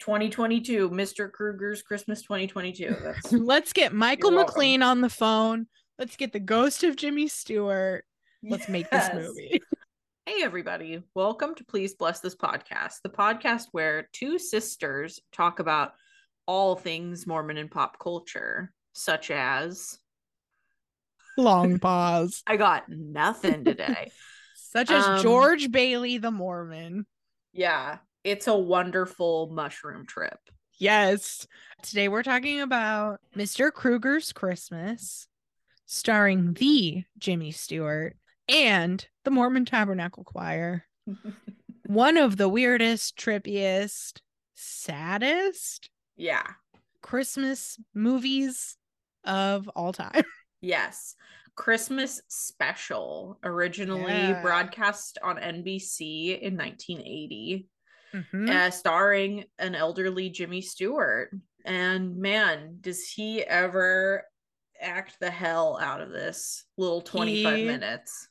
2022, 0.00 0.90
Mr. 0.90 1.30
Krueger's 1.30 1.82
Christmas 1.82 2.22
2022. 2.22 2.96
That's 3.02 3.32
Let's 3.32 3.72
get 3.72 3.92
Michael 3.92 4.30
McLean 4.30 4.82
on 4.82 5.00
the 5.00 5.10
phone. 5.10 5.66
Let's 5.98 6.16
get 6.16 6.32
the 6.32 6.40
ghost 6.40 6.82
of 6.84 6.96
Jimmy 6.96 7.28
Stewart. 7.28 8.04
Let's 8.42 8.68
make 8.68 8.90
this 8.90 9.10
movie. 9.14 9.62
Hey, 10.26 10.44
everybody. 10.44 11.02
Welcome 11.16 11.56
to 11.56 11.64
Please 11.64 11.94
Bless 11.94 12.20
This 12.20 12.36
Podcast, 12.36 12.96
the 13.02 13.08
podcast 13.08 13.64
where 13.72 14.08
two 14.12 14.38
sisters 14.38 15.18
talk 15.32 15.58
about 15.58 15.94
all 16.46 16.76
things 16.76 17.26
Mormon 17.26 17.56
and 17.56 17.68
pop 17.70 17.98
culture, 17.98 18.72
such 18.92 19.32
as 19.32 19.98
Long 21.36 21.80
pause. 21.80 22.44
I 22.46 22.58
got 22.58 22.84
nothing 22.88 23.64
today. 23.64 24.12
Such 24.54 24.92
as 24.92 25.04
Um, 25.04 25.22
George 25.22 25.72
Bailey 25.72 26.18
the 26.18 26.30
Mormon. 26.30 27.06
yeah, 27.52 27.98
it's 28.24 28.46
a 28.46 28.56
wonderful 28.56 29.50
mushroom 29.52 30.06
trip. 30.06 30.38
Yes. 30.78 31.46
Today 31.82 32.08
we're 32.08 32.22
talking 32.22 32.60
about 32.60 33.20
Mr. 33.36 33.70
Krueger's 33.72 34.32
Christmas, 34.32 35.28
starring 35.86 36.54
the 36.54 37.04
Jimmy 37.18 37.50
Stewart 37.50 38.16
and 38.48 39.06
the 39.24 39.30
Mormon 39.30 39.64
Tabernacle 39.64 40.24
Choir. 40.24 40.84
One 41.86 42.16
of 42.16 42.36
the 42.36 42.48
weirdest, 42.48 43.16
trippiest, 43.16 44.20
saddest 44.54 45.90
yeah, 46.16 46.42
Christmas 47.02 47.78
movies 47.94 48.76
of 49.24 49.68
all 49.74 49.92
time. 49.92 50.22
yes. 50.60 51.14
Christmas 51.56 52.22
special, 52.28 53.38
originally 53.42 54.12
Yeah. 54.12 54.40
broadcast 54.42 55.18
on 55.22 55.36
NBC 55.36 56.40
in 56.40 56.56
1980. 56.56 57.66
Mhm. 58.14 58.50
uh, 58.50 58.70
starring 58.70 59.44
an 59.58 59.74
elderly 59.74 60.30
Jimmy 60.30 60.60
Stewart. 60.62 61.30
And 61.64 62.16
man, 62.16 62.78
does 62.80 63.08
he 63.08 63.42
ever 63.42 64.24
act 64.80 65.20
the 65.20 65.30
hell 65.30 65.78
out 65.80 66.00
of 66.00 66.10
this 66.10 66.64
little 66.78 67.02
25 67.02 67.56
He- 67.56 67.64
minutes. 67.66 68.28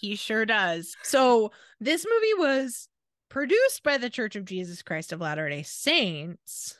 He 0.00 0.14
sure 0.16 0.46
does. 0.46 0.96
So, 1.02 1.50
this 1.80 2.06
movie 2.08 2.34
was 2.34 2.88
produced 3.28 3.82
by 3.82 3.98
the 3.98 4.08
Church 4.08 4.36
of 4.36 4.44
Jesus 4.44 4.82
Christ 4.82 5.12
of 5.12 5.20
Latter 5.20 5.48
day 5.48 5.62
Saints, 5.64 6.78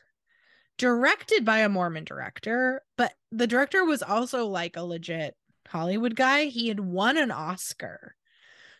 directed 0.78 1.44
by 1.44 1.58
a 1.58 1.68
Mormon 1.68 2.04
director, 2.04 2.82
but 2.96 3.14
the 3.30 3.46
director 3.48 3.84
was 3.84 4.02
also 4.02 4.46
like 4.46 4.76
a 4.76 4.82
legit 4.82 5.36
Hollywood 5.66 6.16
guy. 6.16 6.44
He 6.44 6.68
had 6.68 6.80
won 6.80 7.16
an 7.16 7.30
Oscar 7.30 8.14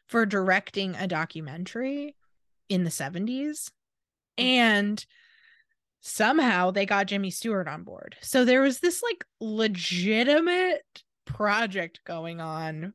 for 0.06 0.24
directing 0.26 0.94
a 0.96 1.06
documentary 1.06 2.16
in 2.70 2.84
the 2.84 2.90
70s. 2.90 3.70
And 4.38 5.04
somehow 6.00 6.70
they 6.70 6.86
got 6.86 7.06
Jimmy 7.08 7.30
Stewart 7.30 7.68
on 7.68 7.82
board. 7.84 8.16
So 8.22 8.46
there 8.46 8.62
was 8.62 8.80
this 8.80 9.02
like 9.02 9.24
legitimate 9.40 11.02
project 11.26 12.00
going 12.06 12.40
on 12.40 12.94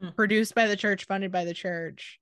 Mhm. 0.00 0.14
produced 0.14 0.54
by 0.54 0.66
the 0.66 0.76
church, 0.76 1.06
funded 1.06 1.32
by 1.32 1.44
the 1.44 1.54
church, 1.54 2.20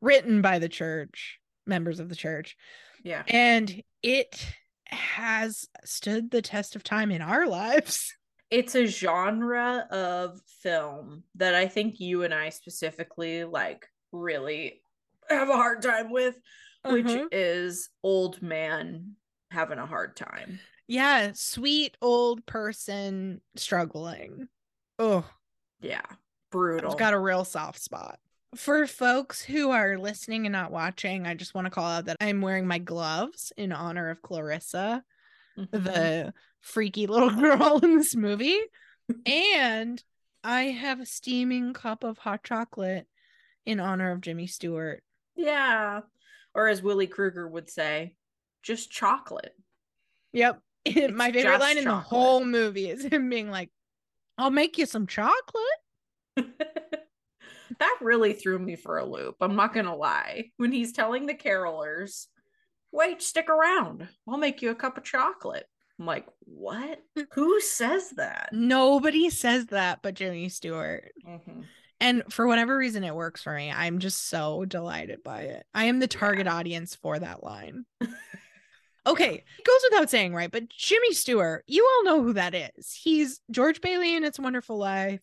written 0.00 0.42
by 0.42 0.58
the 0.58 0.68
church, 0.68 1.38
members 1.66 2.00
of 2.00 2.08
the 2.08 2.16
church. 2.16 2.56
Yeah. 3.04 3.22
And 3.28 3.82
it 4.02 4.44
has 4.86 5.68
stood 5.84 6.30
the 6.30 6.42
test 6.42 6.74
of 6.74 6.82
time 6.82 7.10
in 7.12 7.20
our 7.22 7.46
lives. 7.46 8.14
It's 8.50 8.74
a 8.74 8.86
genre 8.86 9.86
of 9.90 10.40
film 10.62 11.24
that 11.36 11.54
I 11.54 11.68
think 11.68 12.00
you 12.00 12.22
and 12.24 12.34
I 12.34 12.48
specifically 12.50 13.44
like 13.44 13.86
really 14.10 14.82
have 15.28 15.48
a 15.48 15.56
hard 15.56 15.82
time 15.82 16.10
with, 16.10 16.36
which 16.84 17.06
Mhm. 17.06 17.28
is 17.32 17.88
old 18.02 18.42
man 18.42 19.16
having 19.50 19.78
a 19.78 19.86
hard 19.86 20.16
time. 20.16 20.60
Yeah, 20.86 21.32
sweet 21.34 21.96
old 22.02 22.44
person 22.46 23.40
struggling. 23.56 24.48
Oh, 24.98 25.28
Yeah. 25.80 26.02
Brutal. 26.50 26.92
I've 26.92 26.98
got 26.98 27.14
a 27.14 27.18
real 27.18 27.44
soft 27.44 27.80
spot. 27.80 28.20
For 28.54 28.86
folks 28.86 29.42
who 29.42 29.70
are 29.70 29.96
listening 29.96 30.44
and 30.44 30.52
not 30.52 30.70
watching, 30.70 31.26
I 31.26 31.34
just 31.34 31.54
want 31.54 31.64
to 31.64 31.70
call 31.70 31.86
out 31.86 32.04
that 32.04 32.18
I'm 32.20 32.42
wearing 32.42 32.66
my 32.66 32.78
gloves 32.78 33.52
in 33.56 33.72
honor 33.72 34.10
of 34.10 34.20
Clarissa, 34.20 35.02
Mhm. 35.56 35.70
the 35.70 36.34
freaky 36.60 37.06
little 37.06 37.30
girl 37.40 37.78
in 37.82 37.96
this 37.96 38.14
movie. 38.14 38.60
and 39.26 40.02
I 40.44 40.64
have 40.64 41.00
a 41.00 41.06
steaming 41.06 41.72
cup 41.72 42.04
of 42.04 42.18
hot 42.18 42.44
chocolate 42.44 43.08
in 43.64 43.80
honor 43.80 44.10
of 44.12 44.20
Jimmy 44.20 44.46
Stewart. 44.46 45.02
Yeah. 45.42 46.00
Or 46.54 46.68
as 46.68 46.82
Willie 46.82 47.06
Krueger 47.06 47.48
would 47.48 47.68
say, 47.68 48.16
just 48.62 48.90
chocolate. 48.90 49.54
Yep. 50.32 50.60
my 51.12 51.32
favorite 51.32 51.60
line 51.60 51.78
in 51.78 51.84
the 51.84 51.94
whole 51.94 52.44
movie 52.44 52.88
is 52.88 53.04
him 53.04 53.28
being 53.28 53.50
like, 53.50 53.70
I'll 54.38 54.50
make 54.50 54.78
you 54.78 54.86
some 54.86 55.06
chocolate. 55.06 55.36
that 56.36 57.96
really 58.00 58.32
threw 58.32 58.58
me 58.58 58.76
for 58.76 58.98
a 58.98 59.04
loop. 59.04 59.36
I'm 59.40 59.56
not 59.56 59.74
going 59.74 59.86
to 59.86 59.94
lie. 59.94 60.50
When 60.56 60.72
he's 60.72 60.92
telling 60.92 61.26
the 61.26 61.34
carolers, 61.34 62.26
wait, 62.90 63.22
stick 63.22 63.48
around. 63.48 64.08
I'll 64.28 64.38
make 64.38 64.62
you 64.62 64.70
a 64.70 64.74
cup 64.74 64.96
of 64.96 65.04
chocolate. 65.04 65.66
I'm 65.98 66.06
like, 66.06 66.26
what? 66.40 67.00
Who 67.34 67.60
says 67.60 68.10
that? 68.16 68.50
Nobody 68.52 69.30
says 69.30 69.66
that 69.66 70.00
but 70.02 70.14
Jimmy 70.14 70.48
Stewart. 70.48 71.12
Mhm. 71.26 71.64
And 72.02 72.24
for 72.30 72.48
whatever 72.48 72.76
reason, 72.76 73.04
it 73.04 73.14
works 73.14 73.44
for 73.44 73.54
me. 73.54 73.70
I'm 73.70 74.00
just 74.00 74.28
so 74.28 74.64
delighted 74.64 75.22
by 75.22 75.42
it. 75.42 75.64
I 75.72 75.84
am 75.84 76.00
the 76.00 76.08
target 76.08 76.48
audience 76.48 76.96
for 76.96 77.16
that 77.16 77.44
line. 77.44 77.84
okay, 79.06 79.34
it 79.34 79.64
goes 79.64 79.80
without 79.88 80.10
saying, 80.10 80.34
right? 80.34 80.50
But 80.50 80.68
Jimmy 80.68 81.12
Stewart, 81.12 81.62
you 81.68 81.86
all 81.88 82.04
know 82.04 82.20
who 82.20 82.32
that 82.32 82.56
is. 82.56 82.92
He's 82.92 83.40
George 83.52 83.80
Bailey 83.80 84.16
in 84.16 84.24
It's 84.24 84.40
a 84.40 84.42
Wonderful 84.42 84.78
Life. 84.78 85.20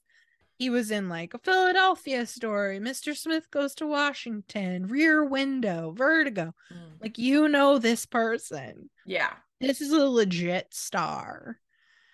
He 0.57 0.69
was 0.69 0.89
in 0.89 1.09
like 1.09 1.33
a 1.33 1.39
Philadelphia 1.39 2.25
story, 2.25 2.79
Mr. 2.79 3.15
Smith 3.15 3.51
Goes 3.51 3.75
to 3.75 3.85
Washington, 3.85 4.87
Rear 4.87 5.25
Window, 5.25 5.93
Vertigo. 5.95 6.53
Mm. 6.73 7.01
Like, 7.01 7.17
you 7.17 7.49
know 7.49 7.77
this 7.77 8.05
person. 8.05 8.89
Yeah. 9.05 9.31
This 9.59 9.81
is 9.81 9.91
a 9.91 10.07
legit 10.09 10.73
star 10.73 11.59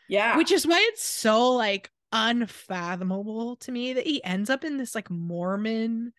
Yeah. 0.10 0.38
which 0.38 0.52
is 0.52 0.66
why 0.66 0.84
it's 0.90 1.06
so 1.06 1.52
like 1.52 1.92
unfathomable 2.16 3.58
to 3.58 3.72
me 3.74 3.92
that 3.92 4.08
he 4.08 4.24
ends 4.24 4.50
up 4.50 4.64
in 4.64 4.78
this 4.78 4.96
like 4.96 5.10
Mormon 5.10 6.14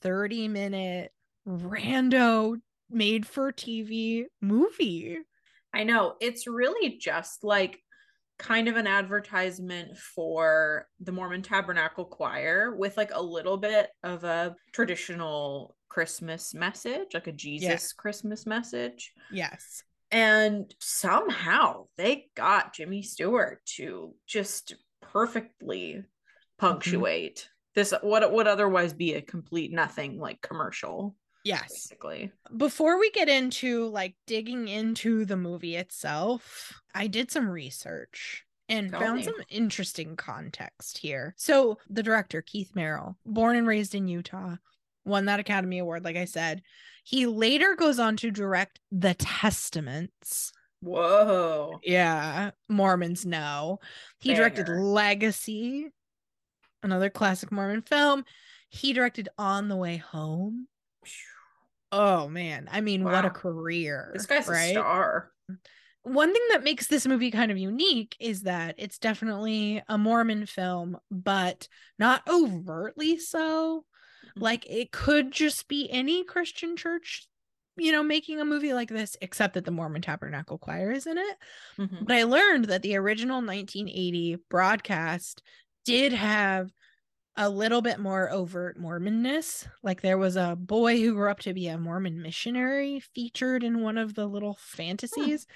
30 0.00 0.46
minute 0.46 1.12
rando 1.46 2.60
made 2.88 3.26
for 3.26 3.52
TV 3.52 4.26
movie. 4.40 5.18
I 5.72 5.82
know. 5.82 6.14
It's 6.20 6.46
really 6.46 6.98
just 6.98 7.42
like 7.42 7.80
kind 8.38 8.68
of 8.68 8.76
an 8.76 8.86
advertisement 8.86 9.98
for 9.98 10.86
the 11.00 11.10
Mormon 11.10 11.42
Tabernacle 11.42 12.04
Choir 12.04 12.76
with 12.76 12.96
like 12.96 13.10
a 13.12 13.22
little 13.22 13.56
bit 13.56 13.88
of 14.04 14.22
a 14.22 14.54
traditional 14.72 15.74
Christmas 15.88 16.54
message, 16.54 17.08
like 17.12 17.26
a 17.26 17.32
Jesus 17.32 17.92
Christmas 17.92 18.46
message. 18.46 19.12
Yes. 19.32 19.82
And 20.12 20.72
somehow 20.78 21.86
they 21.96 22.26
got 22.36 22.74
Jimmy 22.74 23.02
Stewart 23.02 23.64
to 23.76 24.14
just 24.28 24.76
perfectly 25.12 25.94
mm-hmm. 25.94 26.00
punctuate 26.58 27.48
this 27.74 27.92
what 28.02 28.30
would 28.32 28.46
otherwise 28.46 28.92
be 28.92 29.14
a 29.14 29.22
complete 29.22 29.72
nothing 29.72 30.18
like 30.18 30.40
commercial 30.40 31.16
Yes. 31.44 31.68
basically. 31.68 32.32
Before 32.56 32.98
we 32.98 33.10
get 33.10 33.28
into 33.28 33.86
like 33.88 34.16
digging 34.26 34.66
into 34.66 35.26
the 35.26 35.36
movie 35.36 35.76
itself, 35.76 36.72
I 36.94 37.06
did 37.06 37.30
some 37.30 37.48
research 37.48 38.44
and 38.68 38.90
Tell 38.90 39.00
found 39.00 39.16
me. 39.18 39.24
some 39.24 39.34
interesting 39.50 40.16
context 40.16 40.98
here. 40.98 41.34
So, 41.36 41.78
the 41.90 42.02
director, 42.02 42.40
Keith 42.40 42.74
Merrill, 42.74 43.18
born 43.26 43.56
and 43.56 43.66
raised 43.66 43.94
in 43.94 44.08
Utah, 44.08 44.56
won 45.04 45.26
that 45.26 45.38
Academy 45.38 45.78
Award, 45.78 46.02
like 46.02 46.16
I 46.16 46.24
said. 46.24 46.62
He 47.04 47.26
later 47.26 47.76
goes 47.76 47.98
on 47.98 48.16
to 48.18 48.30
direct 48.30 48.80
The 48.90 49.12
Testaments. 49.12 50.50
Whoa. 50.84 51.80
Yeah, 51.82 52.50
Mormons 52.68 53.24
know. 53.24 53.80
He 54.20 54.34
directed 54.34 54.68
Legacy, 54.68 55.88
another 56.82 57.10
classic 57.10 57.50
Mormon 57.50 57.82
film. 57.82 58.24
He 58.68 58.92
directed 58.92 59.28
On 59.38 59.68
the 59.68 59.76
Way 59.76 59.96
Home. 59.96 60.68
Oh 61.90 62.28
man, 62.28 62.68
I 62.70 62.80
mean, 62.80 63.04
what 63.04 63.24
a 63.24 63.30
career. 63.30 64.10
This 64.14 64.26
guy's 64.26 64.48
right? 64.48 64.70
a 64.70 64.80
star. 64.80 65.30
One 66.02 66.32
thing 66.32 66.42
that 66.50 66.64
makes 66.64 66.86
this 66.86 67.06
movie 67.06 67.30
kind 67.30 67.50
of 67.50 67.56
unique 67.56 68.14
is 68.20 68.42
that 68.42 68.74
it's 68.76 68.98
definitely 68.98 69.82
a 69.88 69.96
Mormon 69.96 70.44
film, 70.44 70.98
but 71.10 71.66
not 71.98 72.22
overtly 72.28 73.18
so. 73.18 73.86
Mhm. 74.36 74.42
Like 74.42 74.66
it 74.68 74.92
could 74.92 75.30
just 75.30 75.66
be 75.66 75.88
any 75.90 76.24
Christian 76.24 76.76
church, 76.76 77.26
you 77.76 77.92
know, 77.92 78.02
making 78.02 78.40
a 78.40 78.44
movie 78.44 78.72
like 78.72 78.88
this, 78.88 79.16
except 79.20 79.54
that 79.54 79.64
the 79.64 79.70
Mormon 79.70 80.02
Tabernacle 80.02 80.58
Choir 80.58 80.92
is 80.92 81.06
in 81.06 81.18
it. 81.18 81.36
Mhm. 81.78 82.06
But 82.06 82.16
I 82.16 82.22
learned 82.24 82.66
that 82.66 82.82
the 82.82 82.96
original 82.96 83.40
1980 83.40 84.36
broadcast 84.48 85.42
did 85.84 86.12
have 86.12 86.70
a 87.36 87.48
little 87.48 87.82
bit 87.82 87.98
more 87.98 88.30
overt 88.30 88.78
Mormonness. 88.78 89.66
Like 89.82 90.02
there 90.02 90.18
was 90.18 90.36
a 90.36 90.56
boy 90.56 91.00
who 91.00 91.14
grew 91.14 91.30
up 91.30 91.40
to 91.40 91.54
be 91.54 91.66
a 91.66 91.76
Mormon 91.76 92.22
missionary 92.22 93.00
featured 93.00 93.64
in 93.64 93.80
one 93.80 93.98
of 93.98 94.14
the 94.14 94.26
little 94.26 94.56
fantasies. 94.60 95.46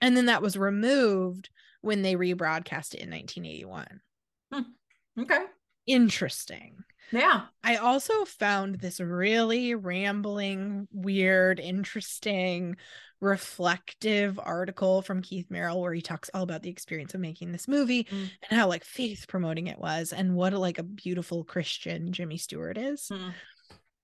And 0.00 0.16
then 0.16 0.26
that 0.26 0.42
was 0.42 0.56
removed 0.56 1.50
when 1.80 2.02
they 2.02 2.16
rebroadcast 2.16 2.94
it 2.94 3.00
in 3.02 3.10
1981. 3.10 4.00
Hmm. 4.52 5.22
Okay. 5.22 5.44
Interesting. 5.86 6.84
Yeah. 7.12 7.42
I 7.62 7.76
also 7.76 8.24
found 8.24 8.76
this 8.76 8.98
really 8.98 9.74
rambling, 9.74 10.88
weird, 10.92 11.60
interesting, 11.60 12.76
reflective 13.20 14.40
article 14.42 15.00
from 15.00 15.22
Keith 15.22 15.46
Merrill 15.48 15.80
where 15.80 15.94
he 15.94 16.02
talks 16.02 16.30
all 16.34 16.42
about 16.42 16.62
the 16.62 16.70
experience 16.70 17.14
of 17.14 17.20
making 17.20 17.52
this 17.52 17.68
movie 17.68 18.04
mm. 18.04 18.30
and 18.50 18.58
how 18.58 18.66
like 18.66 18.82
faith 18.82 19.26
promoting 19.28 19.68
it 19.68 19.78
was 19.78 20.12
and 20.12 20.34
what 20.34 20.52
like 20.54 20.78
a 20.78 20.82
beautiful 20.82 21.44
Christian 21.44 22.12
Jimmy 22.12 22.36
Stewart 22.36 22.76
is. 22.76 23.08
Mm. 23.12 23.32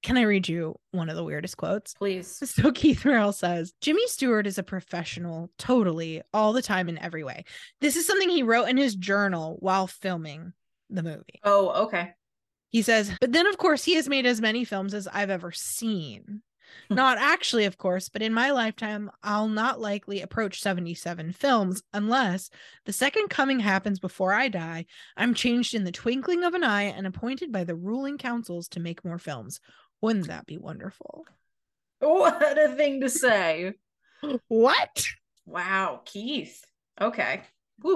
Can 0.05 0.17
I 0.17 0.23
read 0.23 0.49
you 0.49 0.79
one 0.93 1.09
of 1.09 1.17
the 1.17 1.25
weirdest 1.25 1.57
quotes? 1.57 1.95
Please. 1.95 2.39
So 2.47 2.71
Keith 2.71 3.05
Merrill 3.05 3.33
says 3.33 3.73
Jimmy 3.81 4.07
Stewart 4.07 4.47
is 4.47 4.59
a 4.59 4.63
professional 4.63 5.51
totally 5.59 6.23
all 6.33 6.53
the 6.53 6.63
time 6.63 6.89
in 6.89 6.99
every 6.99 7.25
way. 7.25 7.45
This 7.81 7.97
is 7.97 8.07
something 8.07 8.29
he 8.29 8.45
wrote 8.45 8.69
in 8.69 8.77
his 8.77 8.95
journal 8.95 9.57
while 9.59 9.89
filming 9.89 10.53
the 10.91 11.03
movie. 11.03 11.41
Oh, 11.45 11.85
okay. 11.85 12.13
He 12.71 12.83
says, 12.83 13.11
but 13.21 13.33
then, 13.33 13.47
of 13.47 13.57
course, 13.57 13.85
he 13.85 13.95
has 13.95 14.09
made 14.09 14.27
as 14.27 14.41
many 14.41 14.65
films 14.65 14.93
as 14.95 15.09
I've 15.09 15.31
ever 15.31 15.53
seen. 15.53 16.43
Hmm. 16.89 16.95
not 16.97 17.19
actually, 17.19 17.65
of 17.65 17.79
course, 17.79 18.09
but 18.09 18.23
in 18.23 18.33
my 18.33 18.51
lifetime, 18.51 19.11
I'll 19.23 19.49
not 19.49 19.81
likely 19.81 20.21
approach 20.21 20.61
77 20.61 21.33
films 21.33 21.83
unless 21.93 22.51
the 22.85 22.93
second 22.93 23.29
coming 23.29 23.61
happens 23.61 23.99
before 23.99 24.33
I 24.35 24.49
die. 24.49 24.87
I'm 25.17 25.35
changed 25.35 25.75
in 25.75 25.85
the 25.85 25.93
twinkling 25.93 26.45
of 26.45 26.55
an 26.55 26.65
eye 26.65 26.85
and 26.85 27.07
appointed 27.07 27.53
by 27.53 27.65
the 27.65 27.75
ruling 27.75 28.19
councils 28.19 28.69
to 28.69 28.81
make 28.81 29.05
more 29.05 29.19
films. 29.19 29.61
Wouldn't 30.01 30.29
that 30.29 30.47
be 30.47 30.59
wonderful? 30.59 31.27
What 32.01 32.57
a 32.57 32.77
thing 32.77 33.01
to 33.01 33.09
say. 33.09 33.73
what? 34.47 35.05
Wow, 35.47 36.03
Keith. 36.05 36.65
Okay. 37.01 37.43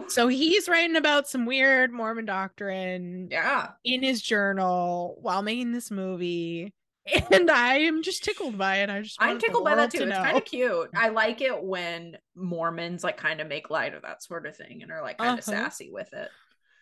So 0.08 0.28
he's 0.28 0.68
writing 0.68 0.96
about 0.96 1.28
some 1.28 1.46
weird 1.46 1.92
Mormon 1.92 2.24
doctrine 2.24 3.28
yeah. 3.30 3.70
in 3.84 4.02
his 4.02 4.22
journal 4.22 5.18
while 5.20 5.42
making 5.42 5.72
this 5.72 5.90
movie. 5.90 6.74
And 7.32 7.50
I 7.50 7.78
am 7.78 8.04
just 8.04 8.22
tickled 8.22 8.56
by 8.56 8.76
it. 8.76 8.88
I 8.88 9.02
just 9.02 9.16
I'm 9.20 9.40
tickled 9.40 9.64
by 9.64 9.74
that 9.74 9.90
too. 9.90 9.98
To 9.98 10.08
it's 10.08 10.16
kind 10.16 10.36
of 10.36 10.44
cute. 10.44 10.88
I 10.94 11.08
like 11.08 11.40
it 11.40 11.60
when 11.60 12.16
Mormons 12.36 13.02
like 13.02 13.16
kind 13.16 13.40
of 13.40 13.48
make 13.48 13.70
light 13.70 13.94
of 13.94 14.02
that 14.02 14.22
sort 14.22 14.46
of 14.46 14.56
thing 14.56 14.82
and 14.82 14.92
are 14.92 15.02
like 15.02 15.18
kind 15.18 15.36
of 15.36 15.48
uh-huh. 15.48 15.64
sassy 15.64 15.90
with 15.90 16.12
it. 16.12 16.28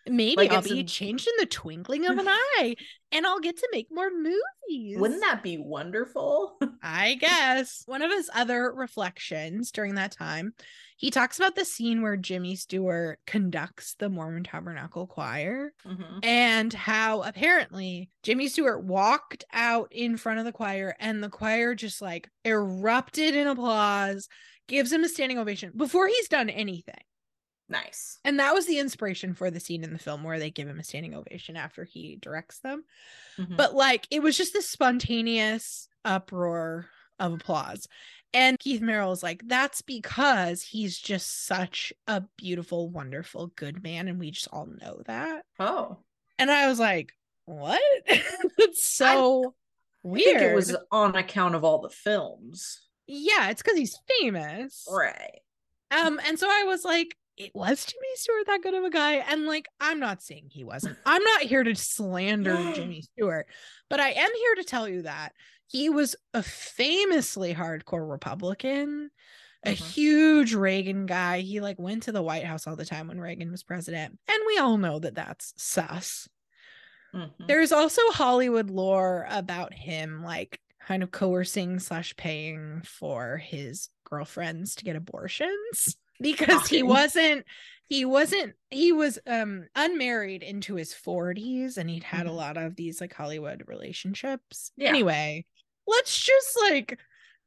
Maybe 0.07 0.37
like 0.37 0.53
I'll 0.53 0.63
be 0.63 0.81
a... 0.81 0.85
changed 0.85 1.27
in 1.27 1.35
the 1.39 1.47
twinkling 1.47 2.07
of 2.07 2.19
an 2.19 2.29
eye 2.29 2.77
and 3.13 3.27
I'll 3.27 3.41
get 3.41 3.59
to 3.59 3.69
make 3.73 3.89
more 3.91 4.11
movies. 4.11 4.99
Wouldn't 4.99 5.23
that 5.23 5.43
be 5.43 5.59
wonderful? 5.59 6.59
I 6.83 7.15
guess. 7.15 7.83
One 7.87 8.03
of 8.03 8.11
his 8.11 8.31
other 8.35 8.73
reflections 8.73 9.71
during 9.71 9.95
that 9.95 10.13
time, 10.13 10.53
he 11.01 11.11
talks 11.11 11.39
about 11.39 11.55
the 11.55 11.65
scene 11.65 12.03
where 12.03 12.19
Jimmy 12.19 12.55
Stewart 12.55 13.21
conducts 13.27 13.95
the 13.95 14.11
Mormon 14.11 14.45
Tabernacle 14.45 15.07
Choir 15.07 15.73
mm-hmm. 15.87 16.19
and 16.23 16.71
how 16.75 17.23
apparently 17.23 18.11
Jimmy 18.23 18.49
Stewart 18.49 18.85
walked 18.85 19.43
out 19.51 19.89
in 19.93 20.19
front 20.19 20.41
of 20.41 20.45
the 20.45 20.53
choir 20.53 20.95
and 21.01 21.23
the 21.23 21.31
choir 21.31 21.75
just 21.75 22.03
like 22.03 22.29
erupted 22.45 23.35
in 23.35 23.47
applause, 23.47 24.29
gives 24.69 24.93
him 24.93 25.03
a 25.03 25.09
standing 25.09 25.39
ovation 25.39 25.73
before 25.75 26.07
he's 26.07 26.29
done 26.29 26.51
anything. 26.51 27.03
Nice. 27.71 28.19
And 28.23 28.39
that 28.39 28.53
was 28.53 28.67
the 28.67 28.79
inspiration 28.79 29.33
for 29.33 29.51
the 29.51 29.59
scene 29.59 29.85
in 29.85 29.95
the 29.95 29.99
film 29.99 30.23
where 30.23 30.39
they 30.39 30.51
give 30.51 30.69
him 30.69 30.79
a 30.79 30.85
standing 30.85 31.15
ovation 31.15 31.57
after 31.57 31.85
he 31.85 32.19
directs 32.21 32.59
them. 32.59 32.85
Mm-hmm. 33.39 33.57
But 33.57 33.75
like 33.75 34.07
it 34.11 34.23
was 34.23 34.37
just 34.37 34.53
this 34.53 34.69
spontaneous 34.69 35.89
uproar 36.05 36.91
of 37.19 37.33
applause. 37.33 37.87
And 38.33 38.59
Keith 38.59 38.81
Merrill 38.81 39.13
is 39.13 39.23
like, 39.23 39.43
that's 39.47 39.83
because 39.83 40.63
he's 40.63 40.99
just 40.99 41.47
such 41.47 41.93
a 42.07 42.23
beautiful, 42.37 42.89
wonderful, 42.89 43.49
good 43.57 43.83
man. 43.83 44.07
And 44.09 44.21
we 44.21 44.31
just 44.31 44.49
all 44.53 44.67
know 44.67 45.03
that. 45.07 45.45
Oh. 45.59 45.99
And 46.39 46.51
I 46.51 46.69
was 46.69 46.79
like, 46.79 47.13
what? 47.47 47.81
it's 48.07 48.85
so 48.85 49.45
I, 49.45 50.09
weird. 50.09 50.37
I 50.37 50.41
think 50.41 50.53
it 50.53 50.55
was 50.55 50.77
on 50.93 51.17
account 51.17 51.57
of 51.57 51.65
all 51.65 51.81
the 51.81 51.91
films. 51.91 52.81
Yeah, 53.07 53.51
it's 53.51 53.63
because 53.63 53.77
he's 53.77 53.99
famous. 54.21 54.87
Right. 54.89 55.41
Um, 55.91 56.21
and 56.25 56.39
so 56.39 56.47
I 56.49 56.65
was 56.65 56.85
like, 56.85 57.17
it 57.37 57.51
was 57.55 57.85
Jimmy 57.85 58.07
Stewart 58.15 58.47
that 58.47 58.63
good 58.63 58.75
of 58.75 58.85
a 58.85 58.91
guy? 58.91 59.15
And 59.15 59.47
like, 59.47 59.67
I'm 59.81 59.99
not 59.99 60.23
saying 60.23 60.49
he 60.51 60.63
wasn't. 60.63 60.99
I'm 61.07 61.23
not 61.23 61.43
here 61.43 61.65
to 61.65 61.75
slander 61.75 62.55
Jimmy 62.75 63.03
Stewart, 63.03 63.47
but 63.89 63.99
I 63.99 64.11
am 64.11 64.31
here 64.35 64.55
to 64.57 64.65
tell 64.65 64.89
you 64.89 65.03
that 65.03 65.33
he 65.71 65.89
was 65.89 66.17
a 66.35 66.43
famously 66.43 67.55
hardcore 67.55 68.11
Republican, 68.11 69.09
a 69.65 69.71
mm-hmm. 69.71 69.85
huge 69.85 70.53
Reagan 70.53 71.07
guy. 71.07 71.41
He 71.41 71.61
like 71.61 71.79
went 71.79 72.03
to 72.05 72.13
the 72.13 72.23
White 72.23 72.45
House 72.45 72.67
all 72.67 72.75
the 72.75 72.85
time 72.85 73.07
when 73.07 73.21
Reagan 73.21 73.53
was 73.53 73.63
president. 73.63 74.19
And 74.29 74.39
we 74.49 74.59
all 74.59 74.79
know 74.79 74.99
that 74.99 75.15
that's 75.15 75.55
sus. 75.57 76.29
Mm-hmm. 77.15 77.47
There's 77.47 77.71
also 77.71 78.03
Hollywood 78.11 78.69
lore 78.69 79.29
about 79.31 79.73
him, 79.73 80.25
like 80.25 80.59
kind 80.85 81.05
of 81.05 81.13
coercing 81.13 81.79
slash 81.79 82.17
paying 82.17 82.83
for 82.85 83.37
his 83.37 83.91
girlfriends 84.03 84.75
to 84.75 84.85
get 84.85 84.97
abortions 84.97 85.97
because 86.21 86.67
he 86.67 86.83
wasn't 86.83 87.47
he 87.87 88.05
wasn't 88.05 88.55
he 88.71 88.91
was 88.91 89.21
um 89.27 89.67
unmarried 89.77 90.43
into 90.43 90.75
his 90.75 90.93
40s 90.93 91.77
and 91.77 91.89
he'd 91.89 92.03
had 92.03 92.23
mm-hmm. 92.23 92.31
a 92.31 92.33
lot 92.33 92.57
of 92.57 92.75
these 92.75 93.01
like 93.01 93.15
hollywood 93.15 93.63
relationships 93.67 94.73
yeah. 94.77 94.89
anyway 94.89 95.45
let's 95.91 96.19
just 96.19 96.59
like 96.63 96.99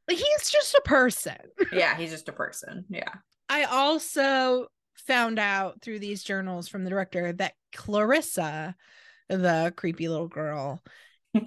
he's 0.09 0.49
just 0.49 0.75
a 0.75 0.81
person. 0.85 1.37
Yeah 1.71 1.95
he's 1.95 2.11
just 2.11 2.29
a 2.29 2.33
person. 2.33 2.85
Yeah. 2.89 3.13
I 3.49 3.63
also 3.63 4.67
found 4.95 5.39
out 5.39 5.81
through 5.81 5.99
these 5.99 6.23
journals 6.23 6.67
from 6.67 6.83
the 6.83 6.89
director 6.89 7.33
that 7.33 7.53
clarissa 7.73 8.75
the 9.29 9.73
creepy 9.75 10.07
little 10.07 10.27
girl 10.27 10.81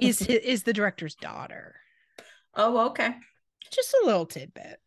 is 0.00 0.22
is 0.22 0.62
the 0.62 0.72
director's 0.72 1.14
daughter. 1.14 1.76
Oh 2.54 2.88
okay. 2.88 3.14
Just 3.70 3.94
a 4.02 4.06
little 4.06 4.26
tidbit. 4.26 4.78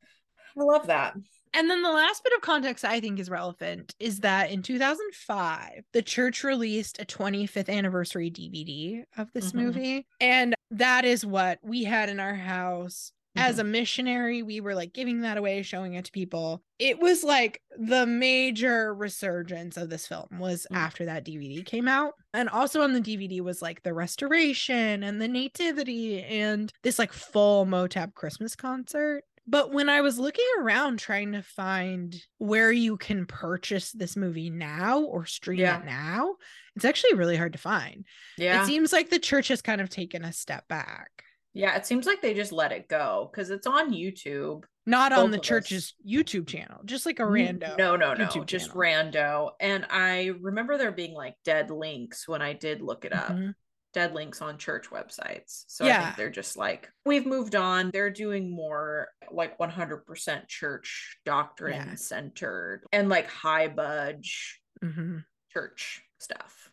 I 0.58 0.64
love 0.64 0.88
that. 0.88 1.16
And 1.54 1.70
then 1.70 1.82
the 1.82 1.92
last 1.92 2.24
bit 2.24 2.34
of 2.34 2.42
context 2.42 2.86
I 2.86 3.00
think 3.00 3.20
is 3.20 3.30
relevant 3.30 3.96
is 4.00 4.20
that 4.20 4.52
in 4.52 4.62
2005, 4.62 5.84
the 5.94 6.02
church 6.02 6.44
released 6.44 7.02
a 7.02 7.06
25th 7.06 7.70
anniversary 7.70 8.30
DVD 8.30 9.04
of 9.18 9.32
this 9.34 9.50
mm-hmm. 9.50 9.60
movie. 9.60 10.08
And 10.22 10.54
that 10.72 11.06
is 11.06 11.26
what 11.26 11.60
we 11.64 11.84
had 11.84 12.10
in 12.10 12.20
our 12.20 12.36
house. 12.36 13.12
Mm-hmm. 13.38 13.48
As 13.48 13.60
a 13.60 13.64
missionary, 13.64 14.42
we 14.42 14.60
were 14.60 14.74
like 14.74 14.92
giving 14.92 15.22
that 15.22 15.38
away, 15.38 15.62
showing 15.62 15.94
it 15.94 16.06
to 16.06 16.12
people. 16.12 16.64
It 16.80 17.00
was 17.00 17.24
like 17.24 17.62
the 17.78 18.08
major 18.08 18.94
resurgence 18.94 19.78
of 19.78 19.90
this 19.90 20.08
film 20.08 20.28
was 20.40 20.64
mm-hmm. 20.64 20.78
after 20.78 21.06
that 21.06 21.26
DVD 21.26 21.64
came 21.64 21.88
out. 21.88 22.14
And 22.34 22.50
also 22.50 22.82
on 22.82 22.94
the 22.94 23.02
DVD 23.02 23.42
was 23.42 23.62
like 23.62 23.84
the 23.84 23.94
restoration 23.94 25.04
and 25.04 25.22
the 25.22 25.28
nativity 25.28 26.24
and 26.24 26.72
this 26.84 26.98
like 26.98 27.14
full 27.14 27.66
Motab 27.66 28.16
Christmas 28.16 28.56
concert. 28.56 29.24
But 29.50 29.74
when 29.74 29.90
I 29.90 30.02
was 30.02 30.20
looking 30.20 30.46
around 30.60 31.00
trying 31.00 31.32
to 31.32 31.42
find 31.42 32.16
where 32.38 32.72
you 32.72 32.98
can 32.98 33.26
purchase 33.26 33.92
this 33.92 34.16
movie 34.16 34.52
now 34.52 35.00
or 35.00 35.26
stream 35.26 35.60
yeah. 35.60 35.80
it 35.80 35.86
now, 35.86 36.36
it's 36.76 36.86
actually 36.86 37.16
really 37.16 37.36
hard 37.36 37.54
to 37.54 37.60
find. 37.60 38.06
Yeah. 38.38 38.62
It 38.62 38.68
seems 38.68 38.94
like 38.94 39.10
the 39.10 39.18
church 39.18 39.48
has 39.48 39.64
kind 39.64 39.82
of 39.82 39.90
taken 39.90 40.24
a 40.24 40.32
step 40.32 40.68
back. 40.68 41.24
Yeah, 41.54 41.76
it 41.76 41.88
seems 41.88 42.06
like 42.06 42.22
they 42.22 42.36
just 42.36 42.52
let 42.52 42.72
it 42.72 42.88
go 42.88 43.32
because 43.32 43.50
it's 43.50 43.66
on 43.66 43.92
YouTube. 43.92 44.66
Not 44.86 45.14
on 45.14 45.32
the 45.32 45.40
church's 45.40 45.96
us. 46.00 46.08
YouTube 46.08 46.48
channel, 46.48 46.82
just 46.86 47.08
like 47.08 47.20
a 47.20 47.24
rando. 47.24 47.76
No, 47.76 47.96
no, 47.96 48.14
no, 48.14 48.26
YouTube 48.26 48.46
just 48.46 48.68
channel. 48.68 49.12
rando. 49.12 49.50
And 49.60 49.88
I 49.90 50.32
remember 50.42 50.78
there 50.78 50.92
being 50.92 51.14
like 51.16 51.34
dead 51.44 51.72
links 51.72 52.28
when 52.28 52.44
I 52.44 52.54
did 52.54 52.84
look 52.84 53.04
it 53.04 53.14
up. 53.14 53.30
Mm-hmm 53.30 53.50
dead 53.94 54.14
links 54.14 54.42
on 54.42 54.58
church 54.58 54.90
websites. 54.90 55.64
So 55.68 55.86
yeah. 55.86 56.00
I 56.00 56.04
think 56.06 56.16
they're 56.18 56.30
just 56.30 56.58
like, 56.58 56.90
we've 57.06 57.26
moved 57.26 57.56
on. 57.56 57.90
They're 57.92 58.10
doing 58.10 58.50
more 58.52 59.10
like 59.32 59.58
100% 59.58 60.48
church 60.48 61.18
doctrine 61.26 61.88
yeah. 61.88 61.96
centered 61.96 62.84
and 62.92 63.10
like 63.10 63.28
high 63.28 63.68
budge 63.68 64.60
mm-hmm. 64.84 65.18
church 65.52 66.02
stuff. 66.20 66.72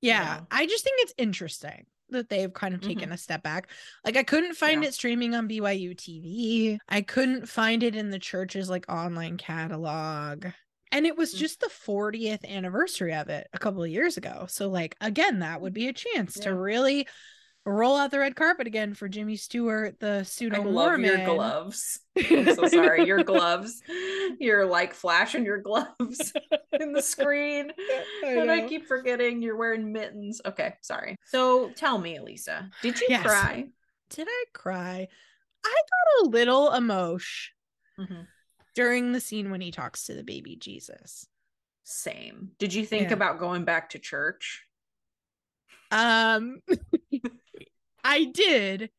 Yeah. 0.00 0.34
You 0.34 0.40
know? 0.40 0.46
I 0.50 0.66
just 0.66 0.84
think 0.84 0.96
it's 1.00 1.14
interesting 1.18 1.86
that 2.10 2.28
they've 2.28 2.52
kind 2.52 2.74
of 2.74 2.80
taken 2.80 3.04
mm-hmm. 3.04 3.12
a 3.12 3.18
step 3.18 3.42
back. 3.42 3.68
Like 4.04 4.16
I 4.16 4.22
couldn't 4.22 4.54
find 4.54 4.82
yeah. 4.82 4.88
it 4.88 4.94
streaming 4.94 5.34
on 5.34 5.48
BYU 5.48 5.96
TV. 5.96 6.78
I 6.88 7.00
couldn't 7.00 7.48
find 7.48 7.82
it 7.82 7.96
in 7.96 8.10
the 8.10 8.18
church's 8.18 8.70
like 8.70 8.86
online 8.88 9.36
catalog 9.36 10.46
and 10.96 11.06
it 11.06 11.16
was 11.16 11.34
mm. 11.34 11.38
just 11.38 11.60
the 11.60 11.68
40th 11.68 12.44
anniversary 12.44 13.14
of 13.14 13.28
it 13.28 13.46
a 13.52 13.58
couple 13.58 13.82
of 13.82 13.90
years 13.90 14.16
ago 14.16 14.46
so 14.48 14.68
like 14.68 14.96
again 15.00 15.40
that 15.40 15.60
would 15.60 15.74
be 15.74 15.88
a 15.88 15.92
chance 15.92 16.36
yeah. 16.36 16.44
to 16.44 16.54
really 16.54 17.06
roll 17.66 17.96
out 17.96 18.12
the 18.12 18.18
red 18.18 18.36
carpet 18.36 18.66
again 18.66 18.94
for 18.94 19.08
Jimmy 19.08 19.36
Stewart, 19.36 19.98
the 19.98 20.22
pseudo 20.22 20.62
I 20.62 20.64
love 20.64 21.00
your 21.00 21.24
gloves. 21.24 21.98
I'm 22.30 22.54
so 22.54 22.68
sorry. 22.68 23.04
Your 23.06 23.24
gloves. 23.24 23.82
You're 24.38 24.66
like 24.66 24.94
flashing 24.94 25.44
your 25.44 25.58
gloves 25.58 26.32
in 26.80 26.92
the 26.92 27.02
screen. 27.02 27.72
I 28.24 28.28
and 28.28 28.50
I 28.50 28.68
keep 28.68 28.86
forgetting 28.86 29.42
you're 29.42 29.56
wearing 29.56 29.92
mittens. 29.92 30.40
Okay, 30.46 30.74
sorry. 30.80 31.16
So 31.26 31.70
tell 31.70 31.98
me, 31.98 32.16
Elisa, 32.16 32.70
did 32.82 33.00
you 33.00 33.08
Yes. 33.10 33.26
cry? 33.26 33.66
Did 34.10 34.28
I 34.30 34.44
cry? 34.54 35.08
I 35.64 35.68
got 35.68 36.26
a 36.26 36.30
little 36.30 36.72
emotion 36.72 37.52
Mhm. 37.98 38.26
During 38.76 39.10
the 39.12 39.20
scene 39.20 39.50
when 39.50 39.60
he 39.60 39.72
talks 39.72 40.04
to 40.04 40.14
the 40.14 40.22
baby 40.22 40.54
Jesus. 40.54 41.26
Same. 41.82 42.52
Did 42.60 42.72
you 42.74 42.86
think 42.86 43.08
Yeah. 43.08 43.14
about 43.14 43.40
going 43.40 43.64
back 43.64 43.90
to 43.90 43.98
church? 43.98 44.64
Um 45.90 46.60
I 48.04 48.24
did. 48.26 48.90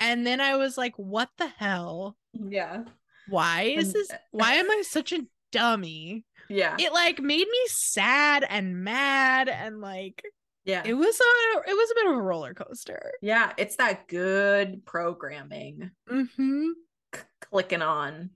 And 0.00 0.26
then 0.26 0.40
I 0.40 0.56
was 0.56 0.76
like, 0.76 0.94
what 0.96 1.30
the 1.38 1.46
hell? 1.48 2.16
Yeah. 2.34 2.84
Why 3.28 3.62
is 3.76 3.92
this 3.94 4.08
why 4.32 4.54
am 4.54 4.70
I 4.70 4.82
such 4.86 5.12
a 5.12 5.22
dummy? 5.52 6.24
Yeah. 6.50 6.76
It 6.78 6.92
like 6.92 7.20
made 7.20 7.46
me 7.48 7.60
sad 7.68 8.44
and 8.48 8.84
mad 8.84 9.48
and 9.48 9.80
like 9.80 10.22
yeah. 10.66 10.82
it 10.84 10.94
was 10.94 11.18
a 11.20 11.70
it 11.70 11.74
was 11.74 11.90
a 11.90 11.94
bit 11.94 12.06
of 12.12 12.16
a 12.18 12.22
roller 12.22 12.54
coaster. 12.54 13.12
yeah. 13.22 13.52
It's 13.56 13.76
that 13.76 14.08
good 14.08 14.84
programming 14.84 15.90
Mm-hmm. 16.10 16.66
c- 17.14 17.20
clicking 17.50 17.82
on. 17.82 18.30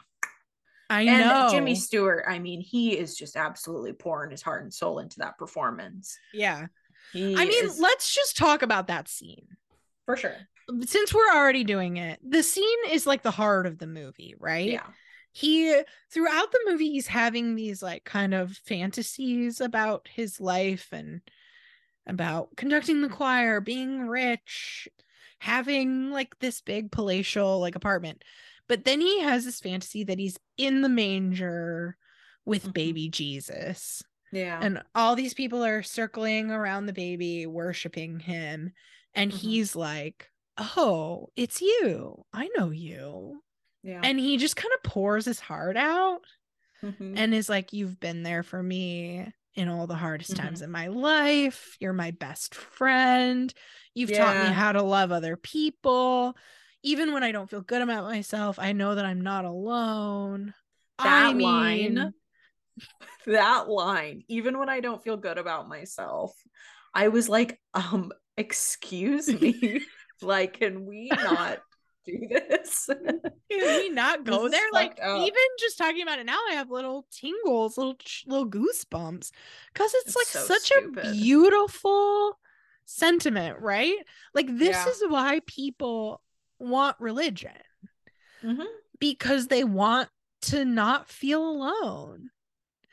I 0.91 1.03
and 1.03 1.21
know. 1.21 1.49
Jimmy 1.51 1.75
Stewart, 1.75 2.25
I 2.27 2.39
mean, 2.39 2.61
he 2.61 2.97
is 2.99 3.17
just 3.17 3.37
absolutely 3.37 3.93
pouring 3.93 4.31
his 4.31 4.43
heart 4.43 4.63
and 4.63 4.73
soul 4.73 4.99
into 5.01 5.19
that 5.19 5.37
performance. 5.39 6.19
Yeah. 6.33 6.67
He 7.13 7.35
I 7.37 7.45
mean, 7.45 7.65
is- 7.67 7.79
let's 7.79 8.15
just 8.15 8.37
talk 8.37 8.63
about 8.63 8.87
that 8.89 9.09
scene. 9.09 9.47
for 10.07 10.17
sure. 10.17 10.37
Since 10.85 11.15
we're 11.15 11.35
already 11.35 11.65
doing 11.65 11.97
it, 11.97 12.21
the 12.23 12.43
scene 12.43 12.79
is 12.91 13.07
like 13.07 13.23
the 13.23 13.31
heart 13.31 13.67
of 13.67 13.79
the 13.79 13.87
movie, 13.87 14.35
right? 14.39 14.69
Yeah. 14.71 14.87
He 15.33 15.81
throughout 16.11 16.53
the 16.53 16.61
movie 16.67 16.91
he's 16.91 17.07
having 17.07 17.55
these 17.55 17.83
like 17.83 18.05
kind 18.05 18.35
of 18.35 18.53
fantasies 18.53 19.61
about 19.61 20.09
his 20.13 20.41
life 20.41 20.89
and 20.93 21.21
about 22.07 22.57
conducting 22.57 23.03
the 23.03 23.09
choir, 23.09 23.61
being 23.61 24.09
rich, 24.09 24.89
having 25.39 26.11
like 26.11 26.39
this 26.39 26.61
big 26.61 26.91
palatial 26.91 27.61
like 27.61 27.75
apartment. 27.75 28.23
But 28.69 28.85
then 28.85 29.01
he 29.01 29.21
has 29.21 29.45
this 29.45 29.61
fantasy 29.61 30.05
that 30.05 30.19
he's 30.19 30.39
in 30.57 30.83
the 30.83 30.89
manger 30.89 31.97
with 32.45 32.67
Mhm. 32.69 32.73
baby 32.75 33.09
Jesus. 33.09 34.03
Yeah. 34.31 34.61
and 34.63 34.83
all 34.95 35.17
these 35.17 35.33
people 35.33 35.65
are 35.65 35.83
circling 35.83 36.51
around 36.51 36.85
the 36.85 36.93
baby 36.93 37.47
worshiping 37.47 38.21
him 38.21 38.75
and 39.15 39.33
Mhm. 39.33 39.37
he's 39.39 39.75
like 39.75 40.31
oh 40.59 41.31
it's 41.35 41.63
you 41.63 42.27
i 42.35 42.51
know 42.55 42.69
you 42.69 43.43
yeah. 43.83 44.03
and 44.05 44.21
he 44.21 44.37
just 44.37 44.55
kind 44.57 44.71
of 44.75 44.83
pours 44.83 45.25
his 45.25 45.41
heart 45.41 45.79
out 45.79 46.27
Mhm. 46.83 47.15
and 47.17 47.33
is 47.33 47.49
like 47.49 47.73
you've 47.73 47.99
been 48.01 48.23
there 48.23 48.43
for 48.43 48.63
me 48.63 49.33
in 49.55 49.69
all 49.69 49.87
the 49.87 49.95
hardest 49.95 50.33
Mm-hmm. 50.33 50.43
times 50.45 50.61
in 50.61 50.71
my 50.71 50.89
life 50.89 51.79
you're 51.81 51.95
my 51.95 52.11
best 52.11 52.55
friend 52.55 53.55
you've 53.95 54.13
taught 54.15 54.47
me 54.47 54.53
how 54.53 54.73
to 54.73 54.83
love 54.83 55.11
other 55.11 55.39
people 55.39 56.37
even 56.83 57.13
when 57.13 57.23
i 57.23 57.33
don't 57.33 57.51
feel 57.51 57.61
good 57.61 57.83
about 57.83 58.05
myself 58.05 58.59
i 58.59 58.73
know 58.73 58.95
that 58.95 59.05
i'm 59.05 59.21
not 59.21 59.45
alone 59.45 60.55
I 61.01 61.05
That 61.33 61.37
line- 61.41 61.95
mean, 61.95 62.15
that 63.27 63.69
line, 63.69 64.25
even 64.29 64.59
when 64.59 64.69
I 64.69 64.81
don't 64.81 65.03
feel 65.03 65.17
good 65.17 65.39
about 65.39 65.69
myself, 65.69 66.33
I 66.93 67.07
was 67.09 67.29
like, 67.29 67.61
um, 67.73 68.11
excuse 68.37 69.29
me. 69.41 69.83
like, 70.23 70.59
can 70.59 70.87
we 70.87 71.09
not 71.11 71.59
do 72.05 72.19
this? 72.29 72.89
Can 72.89 73.79
we 73.79 73.91
not 73.91 74.25
go 74.25 74.49
there? 74.49 74.61
Like 74.73 74.99
up. 75.01 75.21
even 75.21 75.43
just 75.61 75.79
talking 75.79 76.03
about 76.03 76.19
it 76.19 76.27
now, 76.27 76.39
I 76.51 76.55
have 76.55 76.71
little 76.71 77.07
tingles, 77.13 77.79
little 77.79 77.97
little 78.27 78.51
goosebumps, 78.51 79.31
because 79.73 79.95
it's, 79.95 80.07
It's 80.09 80.17
like 80.17 80.27
so 80.27 80.41
such 80.41 80.63
stupid. 80.67 81.05
a 81.05 81.13
beautiful 81.15 82.39
sentiment, 82.87 83.61
right? 83.61 83.95
Like 84.35 84.49
this 84.49 84.77
Yeah. 84.77 84.89
is 84.89 85.03
why 85.09 85.41
people 85.47 86.23
want 86.59 86.97
religion 87.01 87.53
Mhm. 88.43 88.67
because 88.99 89.47
they 89.49 89.65
want 89.65 90.09
to 90.43 90.65
not 90.65 91.09
feel 91.09 91.49
alone 91.49 92.31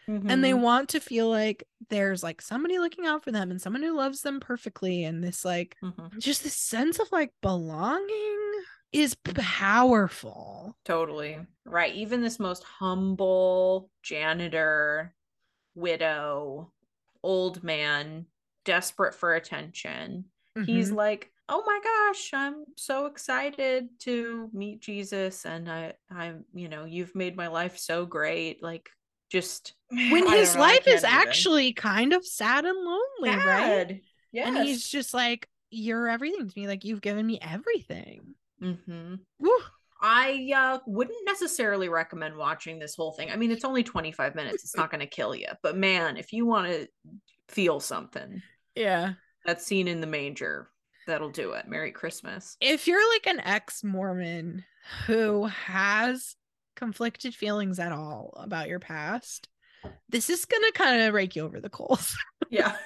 and 0.08 0.44
they 0.44 0.52
Mhm. 0.52 0.62
want 0.62 0.90
to 0.90 1.00
feel 1.00 1.30
like 1.30 1.68
there's 1.90 2.22
like 2.24 2.42
somebody 2.42 2.78
looking 2.80 3.06
out 3.06 3.24
for 3.24 3.32
them 3.32 3.50
and 3.52 3.62
someone 3.62 3.82
who 3.84 3.96
loves 3.96 4.22
them 4.22 4.40
perfectly 4.40 5.04
and 5.04 5.24
this 5.24 5.44
like 5.46 5.78
Mhm. 5.84 6.18
just 6.20 6.44
this 6.44 6.56
sense 6.56 7.00
of 7.00 7.12
like 7.12 7.34
belonging 7.42 8.64
is 8.92 9.16
powerful. 9.16 10.78
Totally. 10.86 11.46
Right. 11.66 11.94
Even 11.96 12.22
this 12.22 12.40
most 12.40 12.64
humble 12.64 13.90
janitor, 14.04 15.14
widow, 15.74 16.72
old 17.24 17.64
man, 17.64 18.28
desperate 18.64 19.14
for 19.16 19.34
attention. 19.36 20.32
He's 20.66 20.92
Mhm. 20.92 20.96
like, 20.96 21.32
"Oh 21.50 21.64
my 21.66 21.80
gosh, 21.84 22.32
I'm 22.34 22.66
so 22.78 23.08
excited 23.08 23.90
to 24.02 24.50
meet 24.54 24.82
Jesus 24.82 25.46
and 25.46 25.70
I 25.70 25.94
I'm, 26.10 26.46
you 26.54 26.70
know, 26.70 26.86
you've 26.86 27.14
made 27.16 27.36
my 27.36 27.48
life 27.48 27.78
so 27.78 28.06
great." 28.06 28.64
Like 28.64 28.90
just 29.30 29.74
when 29.90 30.28
I 30.28 30.38
his 30.38 30.56
know, 30.56 30.62
life 30.62 30.88
is 30.88 31.04
even. 31.04 31.10
actually 31.16 31.74
kind 31.74 32.14
of 32.14 32.26
sad 32.26 32.66
and 32.66 32.78
lonely, 32.78 33.30
right? 33.38 33.88
Sad. 33.90 34.02
Yes. 34.32 34.48
And 34.48 34.58
he's 34.58 34.88
just 34.88 35.14
like, 35.14 35.48
You're 35.72 36.08
everything 36.08 36.48
to 36.48 36.60
me. 36.60 36.68
Like, 36.68 36.86
you've 36.86 37.02
given 37.02 37.26
me 37.26 37.40
everything. 37.42 38.36
mm-hmm. 38.62 39.16
I 40.02 40.52
uh, 40.56 40.80
wouldn't 40.86 41.26
necessarily 41.26 41.90
recommend 41.90 42.36
watching 42.38 42.78
this 42.80 42.96
whole 42.96 43.12
thing. 43.14 43.32
I 43.32 43.36
mean, 43.38 43.50
it's 43.52 43.66
only 43.66 43.84
25 43.84 44.36
minutes. 44.36 44.64
It's 44.64 44.76
not 44.76 44.92
going 44.92 45.00
to 45.00 45.08
kill 45.08 45.34
you. 45.34 45.48
But 45.64 45.78
man, 45.78 46.18
if 46.18 46.32
you 46.34 46.46
want 46.46 46.68
to 46.68 46.88
feel 47.50 47.80
something, 47.80 48.42
Yeah. 48.76 49.14
That 49.46 49.62
scene 49.62 49.88
in 49.88 50.02
the 50.02 50.08
manger, 50.08 50.70
that'll 51.08 51.30
do 51.30 51.52
it. 51.54 51.68
Merry 51.68 51.92
Christmas. 51.92 52.58
If 52.62 52.88
you're 52.88 53.14
like 53.14 53.28
an 53.28 53.40
ex 53.42 53.84
Mormon 53.84 54.64
who 55.08 55.46
has 55.46 56.36
conflicted 56.76 57.34
feelings 57.36 57.80
at 57.80 57.92
all 57.92 58.34
about 58.38 58.68
your 58.68 58.80
past, 58.80 59.48
this 60.10 60.30
is 60.30 60.46
going 60.46 60.64
to 60.64 60.72
kind 60.72 61.02
of 61.04 61.14
rake 61.14 61.36
you 61.36 61.44
over 61.46 61.62
the 61.62 61.70
coals. 61.70 62.16
Yeah. 62.50 62.76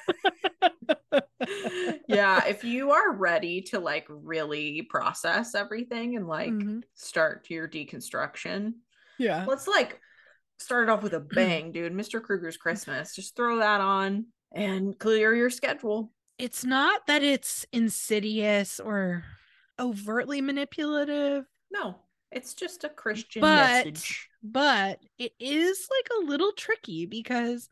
yeah. 2.08 2.46
If 2.46 2.64
you 2.64 2.92
are 2.92 3.14
ready 3.14 3.62
to 3.64 3.80
like 3.80 4.06
really 4.10 4.82
process 4.84 5.56
everything 5.56 6.16
and 6.16 6.28
like 6.28 6.52
Mhm. 6.52 6.84
start 6.96 7.50
your 7.50 7.68
deconstruction, 7.68 8.74
Yeah. 9.18 9.46
let's 9.48 9.68
like 9.68 10.00
start 10.60 10.88
it 10.88 10.92
off 10.92 11.04
with 11.04 11.14
a 11.14 11.20
bang, 11.36 11.72
dude. 11.72 11.94
Mr. 11.94 12.22
Krueger's 12.22 12.58
Christmas. 12.58 13.16
Just 13.16 13.36
throw 13.36 13.58
that 13.60 13.82
on 13.82 14.28
and 14.54 14.98
clear 14.98 15.34
your 15.34 15.50
schedule. 15.50 16.12
It's 16.40 16.64
not 16.64 17.06
that 17.08 17.22
it's 17.22 17.66
insidious 17.74 18.80
or 18.80 19.24
overtly 19.80 20.42
manipulative. 20.42 21.46
No, 21.70 22.00
it's 22.32 22.54
just 22.54 22.84
a 22.84 22.90
Christian 22.90 23.42
But- 23.42 23.86
message. 23.86 24.30
but 24.42 25.00
it 25.18 25.34
is 25.40 25.88
like 25.92 26.10
a 26.18 26.26
little 26.30 26.54
tricky 26.54 27.06
because 27.06 27.70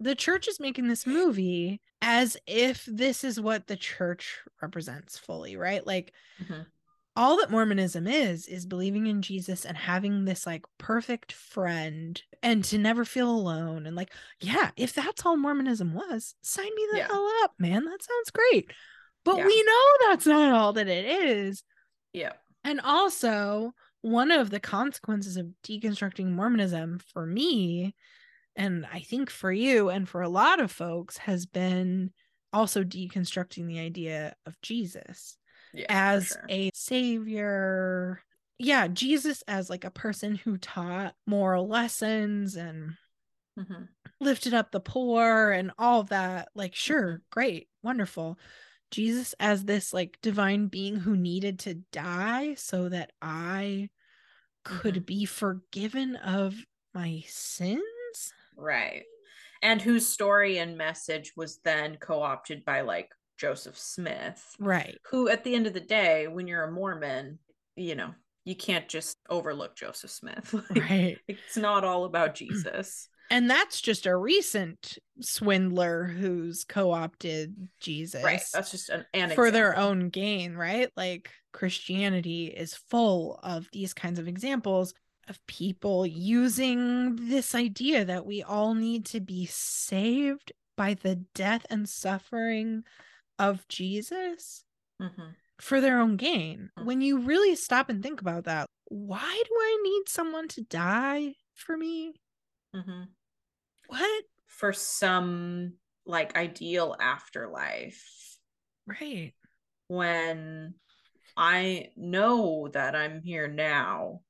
the 0.00 0.14
church 0.16 0.48
is 0.48 0.58
making 0.58 0.88
this 0.88 1.06
movie 1.06 1.80
as 2.00 2.36
if 2.46 2.84
this 2.86 3.22
is 3.22 3.40
what 3.40 3.68
the 3.68 3.76
church 3.76 4.40
represents 4.60 5.16
fully, 5.16 5.56
right? 5.56 5.86
Like 5.86 6.12
Mhm. 6.40 6.66
All 7.14 7.36
that 7.38 7.50
Mormonism 7.50 8.06
is 8.06 8.46
is 8.46 8.64
believing 8.64 9.06
in 9.06 9.20
Jesus 9.22 9.64
and 9.64 9.76
having 9.76 10.24
this 10.24 10.46
like 10.46 10.64
perfect 10.78 11.32
friend 11.32 12.20
and 12.42 12.64
to 12.64 12.78
never 12.78 13.04
feel 13.04 13.30
alone 13.30 13.86
and 13.86 13.94
like 13.94 14.12
yeah, 14.40 14.70
if 14.76 14.94
that's 14.94 15.24
all 15.26 15.36
Mormonism 15.36 15.92
was, 15.92 16.34
sign 16.42 16.64
me 16.74 16.86
the 16.92 16.98
Yeah. 16.98 17.06
hell 17.08 17.30
up, 17.42 17.52
man. 17.58 17.84
That 17.84 18.02
sounds 18.02 18.30
great. 18.30 18.70
But 19.24 19.38
Yeah. 19.38 19.46
we 19.46 19.62
know 19.62 19.86
that's 20.08 20.26
not 20.26 20.54
all 20.54 20.72
that 20.72 20.88
it 20.88 21.04
is. 21.04 21.62
Yeah. 22.12 22.32
And 22.64 22.80
also, 22.80 23.74
one 24.00 24.30
of 24.30 24.50
the 24.50 24.60
consequences 24.60 25.36
of 25.36 25.46
deconstructing 25.64 26.30
Mormonism 26.30 26.98
for 27.12 27.26
me, 27.26 27.94
and 28.56 28.86
I 28.92 29.00
think 29.00 29.30
for 29.30 29.52
you 29.52 29.90
and 29.90 30.08
for 30.08 30.22
a 30.22 30.28
lot 30.28 30.60
of 30.60 30.72
folks, 30.72 31.18
has 31.18 31.46
been 31.46 32.12
also 32.52 32.84
deconstructing 32.84 33.66
the 33.66 33.78
idea 33.78 34.34
of 34.46 34.60
Jesus 34.60 35.36
Yeah. 35.72 35.86
as 35.88 36.28
sure. 36.28 36.46
a 36.48 36.70
savior. 36.74 38.22
Yeah, 38.58 38.88
Jesus 38.88 39.42
as 39.48 39.68
like 39.70 39.84
a 39.84 39.90
person 39.90 40.34
who 40.36 40.56
taught 40.58 41.14
moral 41.26 41.66
lessons 41.66 42.56
and 42.56 42.96
Mhm. 43.58 43.88
lifted 44.20 44.54
up 44.54 44.70
the 44.70 44.80
poor 44.80 45.50
and 45.50 45.72
all 45.78 46.00
of 46.00 46.08
that. 46.10 46.48
Like, 46.54 46.72
Mm-hmm. 46.72 46.76
sure, 46.76 47.22
great, 47.30 47.68
wonderful. 47.82 48.38
Jesus 48.90 49.34
as 49.40 49.64
this 49.64 49.92
like 49.92 50.18
divine 50.20 50.66
being 50.68 50.96
who 50.96 51.16
needed 51.16 51.58
to 51.60 51.74
die 51.92 52.54
so 52.54 52.88
that 52.90 53.12
I 53.22 53.88
could 54.64 54.96
Mhm. 54.96 55.06
be 55.06 55.24
forgiven 55.24 56.16
of 56.16 56.54
my 56.94 57.24
sins. 57.26 57.82
Right. 58.54 59.04
And 59.62 59.80
whose 59.80 60.08
story 60.08 60.58
and 60.58 60.76
message 60.76 61.32
was 61.36 61.58
then 61.58 61.96
co 61.96 62.20
opted 62.22 62.64
by 62.64 62.82
like 62.82 63.12
Joseph 63.42 63.76
Smith. 63.76 64.54
Right. 64.60 64.98
Who, 65.10 65.28
at 65.28 65.42
the 65.42 65.56
end 65.56 65.66
of 65.66 65.72
the 65.72 65.80
day, 65.80 66.28
when 66.28 66.46
you're 66.46 66.62
a 66.62 66.70
Mormon, 66.70 67.40
you 67.74 67.96
know, 67.96 68.14
you 68.44 68.54
can't 68.54 68.88
just 68.88 69.18
overlook 69.28 69.74
Joseph 69.74 70.12
Smith. 70.12 70.54
Like, 70.70 70.88
Right. 70.88 71.18
It's 71.26 71.56
not 71.56 71.82
all 71.82 72.04
about 72.04 72.36
Jesus. 72.36 73.08
And 73.30 73.48
that's 73.48 73.80
just 73.80 74.04
a 74.04 74.14
recent 74.14 74.98
swindler 75.22 76.04
who's 76.04 76.64
co-opted 76.64 77.56
Jesus. 77.80 78.22
Right. 78.22 78.42
That's 78.52 78.70
just 78.70 78.90
an, 78.90 79.06
an 79.14 79.30
for 79.30 79.50
their 79.50 79.74
own 79.74 80.10
gain, 80.10 80.54
right? 80.54 80.90
Like 80.98 81.30
Christianity 81.50 82.48
is 82.48 82.74
full 82.74 83.40
of 83.42 83.70
these 83.72 83.94
kinds 83.94 84.18
of 84.18 84.28
examples 84.28 84.92
of 85.30 85.38
people 85.46 86.04
using 86.04 87.16
this 87.16 87.54
idea 87.54 88.04
that 88.04 88.26
we 88.26 88.42
all 88.42 88.74
need 88.74 89.06
to 89.06 89.20
be 89.20 89.46
saved 89.46 90.52
by 90.76 90.92
the 90.92 91.16
death 91.34 91.64
and 91.70 91.88
suffering 91.88 92.84
of 93.38 93.66
Jesus 93.68 94.64
Mhm. 95.00 95.34
for 95.60 95.80
their 95.80 95.98
own 96.00 96.16
gain. 96.16 96.70
Mm. 96.78 96.84
When 96.84 97.00
you 97.00 97.18
really 97.18 97.54
stop 97.56 97.88
and 97.88 98.02
think 98.02 98.20
about 98.20 98.44
that, 98.44 98.68
why 98.86 99.42
do 99.46 99.54
I 99.54 99.80
need 99.82 100.08
someone 100.08 100.48
to 100.48 100.62
die 100.62 101.34
for 101.54 101.76
me? 101.76 102.14
Mhm. 102.74 103.08
What? 103.86 104.24
For 104.46 104.72
some 104.72 105.78
like 106.04 106.36
ideal 106.36 106.96
afterlife 106.98 108.38
Right. 108.86 109.34
when 109.86 110.74
I 111.36 111.92
know 111.96 112.68
that 112.68 112.94
I'm 112.96 113.22
here 113.22 113.48
now 113.48 114.22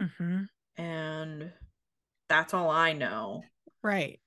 hmm 0.00 0.44
and 0.76 1.52
that's 2.28 2.54
all 2.54 2.70
I 2.70 2.92
know. 2.92 3.44
Right. 3.82 4.19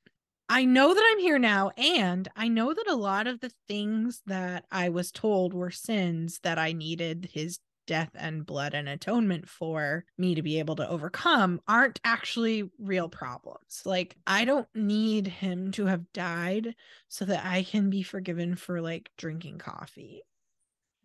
I 0.49 0.65
know 0.65 0.93
that 0.93 1.09
I'm 1.11 1.19
here 1.19 1.39
now, 1.39 1.69
and 1.77 2.27
I 2.35 2.47
know 2.47 2.73
that 2.73 2.87
a 2.87 2.95
lot 2.95 3.27
of 3.27 3.39
the 3.39 3.51
things 3.67 4.21
that 4.25 4.65
I 4.71 4.89
was 4.89 5.11
told 5.11 5.53
were 5.53 5.71
sins 5.71 6.39
that 6.43 6.59
I 6.59 6.73
needed 6.73 7.29
his 7.33 7.59
death 7.87 8.11
and 8.13 8.45
blood 8.45 8.73
and 8.73 8.87
atonement 8.87 9.49
for 9.49 10.05
me 10.17 10.35
to 10.35 10.41
be 10.41 10.59
able 10.59 10.75
to 10.77 10.87
overcome 10.87 11.61
aren't 11.67 11.99
actually 12.03 12.71
real 12.77 13.09
problems. 13.09 13.81
Like, 13.85 14.15
I 14.27 14.45
don't 14.45 14.69
need 14.75 15.27
him 15.27 15.71
to 15.73 15.85
have 15.87 16.11
died 16.13 16.75
so 17.09 17.25
that 17.25 17.45
I 17.45 17.63
can 17.63 17.89
be 17.89 18.03
forgiven 18.03 18.55
for 18.55 18.81
like 18.81 19.11
drinking 19.17 19.57
coffee 19.57 20.23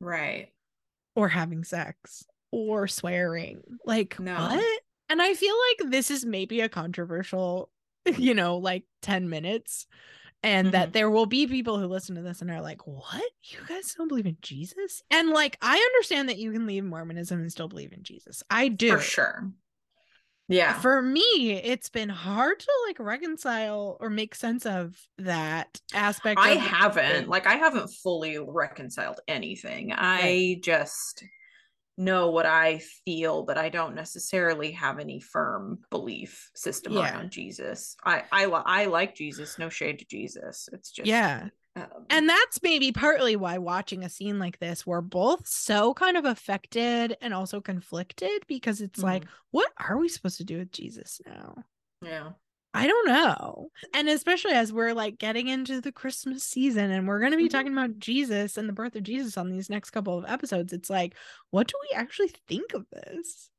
Right. 0.00 0.52
or 1.14 1.28
having 1.28 1.64
sex 1.64 2.25
or 2.50 2.87
swearing. 2.88 3.62
Like, 3.85 4.18
No. 4.18 4.35
what? 4.49 4.83
And 5.09 5.23
I 5.23 5.35
feel 5.35 5.54
like 5.80 5.90
this 5.90 6.11
is 6.11 6.25
maybe 6.25 6.61
a 6.61 6.68
controversial, 6.68 7.71
you 8.19 8.35
know, 8.35 8.57
like 8.59 8.85
10 9.02 9.28
minutes. 9.28 9.87
And 10.45 10.71
that 10.71 10.90
Mhm. 10.90 10.93
there 10.93 11.11
will 11.11 11.26
be 11.26 11.49
people 11.49 11.81
who 11.81 11.87
listen 11.87 12.14
to 12.14 12.23
this 12.23 12.40
and 12.43 12.50
are 12.50 12.61
like, 12.61 12.87
what? 12.87 13.25
You 13.43 13.59
guys 13.69 13.93
don't 13.95 14.07
believe 14.07 14.26
in 14.26 14.37
Jesus? 14.40 15.02
And 15.11 15.31
like, 15.31 15.59
I 15.61 15.76
understand 15.76 16.28
that 16.28 16.38
you 16.38 16.52
can 16.52 16.64
leave 16.64 16.85
Mormonism 16.85 17.40
and 17.40 17.50
still 17.50 17.67
believe 17.67 17.93
in 17.93 18.05
Jesus. 18.05 18.45
I 18.49 18.69
do. 18.69 18.93
For 18.93 19.02
sure. 19.02 19.50
Yeah. 20.47 20.78
For 20.78 21.02
me, 21.02 21.61
it's 21.62 21.90
been 21.90 22.09
hard 22.09 22.61
to 22.61 22.71
like 22.87 23.00
reconcile 23.00 23.97
or 24.00 24.09
make 24.09 24.35
sense 24.35 24.64
of 24.64 24.97
that 25.19 25.81
aspect. 25.93 26.38
I 26.40 26.52
of 26.52 26.61
haven't 26.61 27.28
like 27.28 27.47
I 27.47 27.57
haven't 27.57 27.88
fully 27.88 28.38
reconciled 28.38 29.21
anything. 29.28 29.93
I 29.93 30.61
just 30.62 31.23
know 31.99 32.31
what 32.31 32.47
I 32.47 32.78
feel, 33.05 33.43
but 33.43 33.59
I 33.59 33.69
don't 33.69 33.95
necessarily 33.95 34.71
have 34.73 34.99
any 34.99 35.21
firm 35.21 35.81
belief 35.90 36.50
system 36.55 36.93
Yeah. 36.95 37.00
around 37.12 37.31
Jesus. 37.31 37.97
I 38.05 38.23
I 38.33 38.45
I 38.45 38.85
like 38.87 39.14
Jesus, 39.14 39.59
no 39.59 39.69
shade 39.69 39.99
to 39.99 40.07
Jesus. 40.07 40.69
It's 40.73 40.90
just 40.90 41.07
yeah. 41.09 41.49
um, 41.76 42.07
And 42.09 42.28
that's 42.28 42.62
maybe 42.62 42.93
partly 42.93 43.37
why 43.37 43.59
watching 43.59 44.05
a 44.05 44.09
scene 44.09 44.38
like 44.38 44.59
this, 44.59 44.87
we're 44.87 45.00
both 45.00 45.47
so 45.47 45.93
kind 45.93 46.17
of 46.17 46.25
affected 46.25 47.17
and 47.21 47.35
also 47.35 47.61
conflicted 47.61 48.43
because 48.47 48.81
it's 48.81 49.02
like, 49.02 49.25
Mhm. 49.25 49.28
what 49.50 49.73
are 49.76 49.99
we 49.99 50.09
supposed 50.09 50.38
to 50.38 50.45
do 50.45 50.59
with 50.59 50.71
Jesus 50.73 51.21
now? 51.26 51.64
yeah. 52.00 52.31
I 52.75 52.87
don't 52.87 53.08
know. 53.08 53.70
And 53.94 54.08
especially 54.08 54.52
as 54.52 54.72
we're 54.72 54.92
like 54.92 55.18
getting 55.18 55.48
into 55.48 55.80
the 55.80 55.90
Christmas 55.92 56.44
season 56.44 56.90
and 56.90 57.08
we're 57.08 57.18
going 57.20 57.32
to 57.32 57.38
be 57.38 57.48
Mhm. 57.48 57.50
talking 57.50 57.72
about 57.72 57.98
Jesus 57.98 58.56
and 58.56 58.68
the 58.68 58.72
birth 58.75 58.94
of 58.94 59.02
Jesus 59.02 59.37
on 59.38 59.48
these 59.50 59.70
next 59.70 59.90
couple 59.90 60.18
of 60.18 60.25
episodes, 60.26 60.72
it's 60.72 60.90
like, 60.90 61.16
what 61.50 61.66
do 61.66 61.75
we 61.90 61.96
actually 61.96 62.28
think 62.46 62.75
of 62.75 62.87
this? 62.90 63.50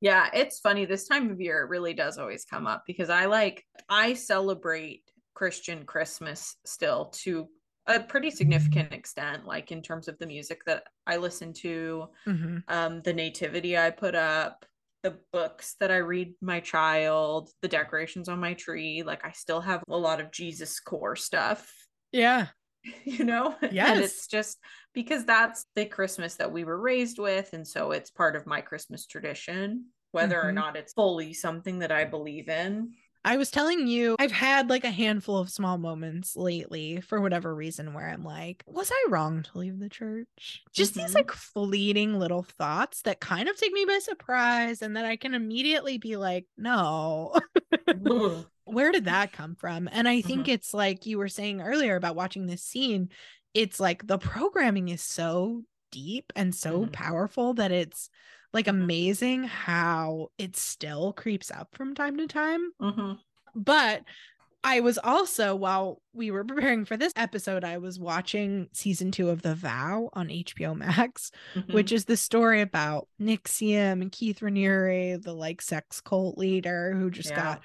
Yeah, 0.00 0.30
it's 0.32 0.60
funny. 0.60 0.84
This 0.84 1.06
time 1.08 1.30
of 1.30 1.40
year, 1.40 1.60
it 1.62 1.68
really 1.68 1.94
does 1.94 2.18
always 2.18 2.44
come 2.44 2.66
up 2.66 2.84
because 2.86 3.10
I 3.10 3.26
like, 3.26 3.66
I 3.88 4.14
celebrate 4.14 5.10
Christian 5.34 5.84
Christmas 5.84 6.56
still 6.64 7.06
to 7.06 7.48
a 7.86 8.00
pretty 8.00 8.30
significant 8.30 8.92
extent, 8.92 9.46
like 9.46 9.72
in 9.72 9.82
terms 9.82 10.08
of 10.08 10.18
the 10.18 10.26
music 10.26 10.64
that 10.66 10.84
I 11.06 11.16
listen 11.16 11.52
to, 11.54 12.08
Mhm. 12.26 12.64
um, 12.68 13.02
the 13.02 13.12
nativity 13.12 13.76
I 13.76 13.90
put 13.90 14.14
up, 14.14 14.64
the 15.02 15.18
books 15.32 15.76
that 15.80 15.90
I 15.90 15.98
read 15.98 16.34
my 16.40 16.60
child, 16.60 17.50
the 17.62 17.68
decorations 17.68 18.28
on 18.28 18.40
my 18.40 18.54
tree. 18.54 19.02
Like, 19.02 19.24
I 19.24 19.32
still 19.32 19.60
have 19.60 19.82
a 19.88 19.96
lot 19.96 20.20
of 20.20 20.30
Jesus 20.30 20.80
core 20.80 21.16
stuff 21.16 21.72
Yeah. 22.12 22.48
you 23.04 23.24
know? 23.24 23.54
And 23.60 23.72
Yes. 23.72 23.98
it's 24.00 24.26
just 24.26 24.58
because 24.94 25.24
that's 25.24 25.66
the 25.74 25.86
Christmas 25.86 26.36
that 26.36 26.50
we 26.52 26.64
were 26.64 26.80
raised 26.80 27.18
with. 27.18 27.52
And 27.52 27.66
so 27.66 27.92
it's 27.92 28.10
part 28.10 28.36
of 28.36 28.46
my 28.46 28.60
Christmas 28.60 29.06
tradition, 29.06 29.86
whether 30.12 30.40
or 30.40 30.50
Mhm. 30.50 30.54
not 30.54 30.76
it's 30.76 30.92
fully 30.94 31.34
something 31.34 31.80
that 31.80 31.92
I 31.92 32.04
believe 32.04 32.48
in. 32.48 32.92
I 33.24 33.36
was 33.36 33.50
telling 33.50 33.86
you, 33.86 34.16
I've 34.18 34.32
had 34.32 34.70
like 34.70 34.84
a 34.84 34.90
handful 34.90 35.36
of 35.36 35.50
small 35.50 35.76
moments 35.76 36.36
lately 36.36 37.00
for 37.02 37.20
whatever 37.20 37.54
reason 37.54 37.92
where 37.92 38.08
I'm 38.08 38.24
like, 38.24 38.62
was 38.66 38.90
I 38.90 39.06
wrong 39.10 39.42
to 39.42 39.58
leave 39.58 39.78
the 39.78 39.90
church? 39.90 40.62
Just 40.72 40.94
these 40.94 41.12
Mhm. 41.12 41.14
like 41.14 41.30
fleeting 41.30 42.18
little 42.18 42.42
thoughts 42.42 43.02
that 43.02 43.20
kind 43.20 43.48
of 43.48 43.56
take 43.56 43.72
me 43.72 43.84
by 43.84 43.98
surprise 43.98 44.80
and 44.80 44.96
then 44.96 45.04
I 45.04 45.16
can 45.16 45.34
immediately 45.34 45.98
be 45.98 46.16
like, 46.16 46.46
no. 46.56 47.34
Where 48.64 48.92
did 48.92 49.06
that 49.06 49.32
come 49.32 49.54
from? 49.56 49.88
And 49.90 50.08
I 50.08 50.20
think 50.22 50.46
Mm-hmm. 50.46 50.48
it's 50.48 50.72
like 50.72 51.04
you 51.06 51.18
were 51.18 51.28
saying 51.28 51.60
earlier 51.60 51.96
about 51.96 52.16
watching 52.16 52.46
this 52.46 52.62
scene, 52.62 53.10
it's 53.52 53.80
like 53.80 54.06
the 54.06 54.18
programming 54.18 54.88
is 54.88 55.02
so 55.02 55.62
deep 55.90 56.32
and 56.36 56.54
so 56.54 56.86
Mhm. 56.86 56.92
powerful 56.92 57.54
that 57.54 57.72
it's 57.72 58.08
like 58.52 58.68
amazing 58.68 59.44
how 59.44 60.28
it 60.38 60.56
still 60.56 61.12
creeps 61.12 61.50
up 61.50 61.68
from 61.72 61.94
time 61.94 62.16
to 62.18 62.26
time 62.26 62.70
Mhm. 62.80 63.18
but 63.54 64.02
I 64.62 64.80
was 64.80 64.98
also 64.98 65.54
while 65.56 66.02
we 66.12 66.30
were 66.30 66.44
preparing 66.74 66.84
for 66.84 66.98
this 66.98 67.14
episode, 67.16 67.64
I 67.64 67.78
was 67.78 67.98
watching 67.98 68.68
season 68.74 69.10
two 69.10 69.30
of 69.30 69.40
The 69.40 69.54
Vow 69.54 70.10
on 70.12 70.28
HBO 70.28 70.74
Max, 70.76 71.30
Mhm. 71.54 71.72
which 71.72 71.92
is 71.92 72.04
the 72.04 72.16
story 72.18 72.60
about 72.60 73.08
NXIVM 73.18 74.02
and 74.02 74.12
Keith 74.12 74.40
Raniere, 74.40 75.16
the 75.22 75.32
like 75.32 75.62
sex 75.62 76.02
cult 76.02 76.36
leader 76.36 76.94
who 76.94 77.10
just 77.10 77.30
Yeah. 77.30 77.42
got 77.42 77.62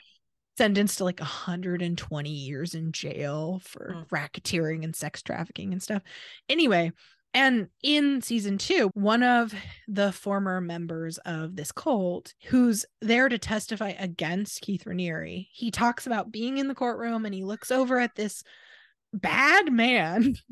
sentenced 0.58 1.00
to 1.00 1.04
like 1.04 1.20
120 1.20 2.30
years 2.32 2.74
in 2.76 2.94
jail 2.94 3.60
for 3.66 3.94
Mm. 3.94 4.08
racketeering 4.08 4.86
and 4.86 4.96
sex 4.96 5.22
trafficking 5.22 5.74
and 5.74 5.84
stuff. 5.84 6.02
Anyway, 6.48 6.94
and 7.36 7.68
in 7.84 8.22
season 8.22 8.58
two, 8.58 8.90
one 8.94 9.22
of 9.22 9.54
the 9.90 10.14
former 10.14 10.62
members 10.62 11.18
of 11.26 11.58
this 11.58 11.70
cult 11.74 12.34
who's 12.46 12.86
there 13.02 13.28
to 13.28 13.38
testify 13.38 13.90
against 14.00 14.62
Keith 14.62 14.86
Raniere, 14.86 15.46
he 15.52 15.70
talks 15.70 16.08
about 16.08 16.32
being 16.32 16.60
in 16.60 16.70
the 16.70 16.74
courtroom 16.74 17.26
and 17.26 17.36
he 17.36 17.44
looks 17.44 17.72
over 17.72 18.00
at 18.00 18.16
this 18.16 18.42
bad 19.14 19.72
man. 19.72 20.36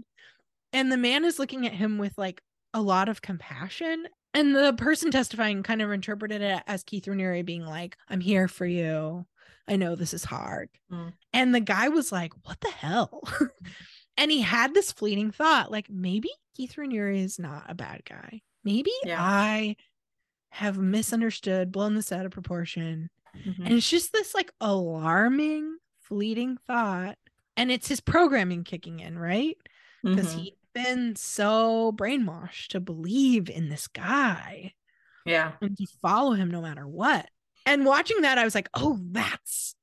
And 0.76 0.92
the 0.92 0.98
man 0.98 1.24
is 1.24 1.38
looking 1.38 1.68
at 1.68 1.74
him 1.74 2.00
with 2.00 2.18
like 2.18 2.42
a 2.74 2.82
lot 2.82 3.08
of 3.08 3.22
compassion. 3.22 4.08
And 4.34 4.56
the 4.56 4.74
person 4.74 5.12
testifying 5.12 5.62
kind 5.62 5.84
of 5.84 5.92
interpreted 5.92 6.42
it 6.42 6.64
as 6.66 6.84
Keith 6.84 7.06
Raniere 7.06 7.46
being 7.46 7.64
like, 7.64 7.96
I'm 8.10 8.20
here 8.20 8.48
for 8.48 8.66
you. 8.66 9.28
I 9.68 9.76
know 9.76 9.96
this 9.96 10.16
is 10.16 10.26
hard. 10.26 10.70
Mm. 10.92 11.14
And 11.32 11.54
the 11.54 11.60
guy 11.60 11.90
was 11.90 12.12
like, 12.12 12.34
What 12.48 12.60
the 12.62 12.72
hell? 12.72 13.22
and 14.18 14.32
he 14.32 14.42
had 14.42 14.74
this 14.74 14.92
fleeting 14.92 15.30
thought 15.30 15.72
like, 15.72 15.92
maybe 15.92 16.32
Keith 16.56 16.74
Raniere 16.78 17.18
is 17.18 17.40
not 17.40 17.66
a 17.70 17.74
bad 17.76 18.02
guy. 18.06 18.42
Maybe 18.64 18.92
Yeah. 19.04 19.22
I 19.22 19.76
have 20.52 20.78
misunderstood, 20.78 21.72
blown 21.72 21.96
this 21.96 22.12
out 22.12 22.26
of 22.26 22.32
proportion. 22.32 23.10
Mhm. 23.36 23.66
And 23.66 23.74
it's 23.74 23.90
just 23.90 24.14
this 24.14 24.36
like 24.36 24.52
alarming, 24.62 25.78
fleeting 26.02 26.58
thought. 26.68 27.18
And 27.58 27.72
it's 27.72 27.88
his 27.88 28.00
programming 28.02 28.64
kicking 28.64 29.00
in, 29.00 29.18
right? 29.18 29.58
Because 30.04 30.36
Mhm. 30.36 30.40
he's 30.40 30.54
been 30.74 31.16
so 31.16 31.92
brainwashed 31.92 32.68
to 32.70 32.80
believe 32.80 33.50
in 33.50 33.70
this 33.70 33.88
guy 33.88 34.74
yeah. 35.26 35.54
and 35.62 35.78
to 35.78 35.86
follow 36.02 36.34
him 36.34 36.50
no 36.50 36.62
matter 36.62 36.88
what. 36.88 37.30
And 37.66 37.86
watching 37.86 38.22
that, 38.22 38.38
I 38.38 38.44
was 38.44 38.56
like, 38.56 38.70
oh, 38.74 39.00
that's 39.12 39.76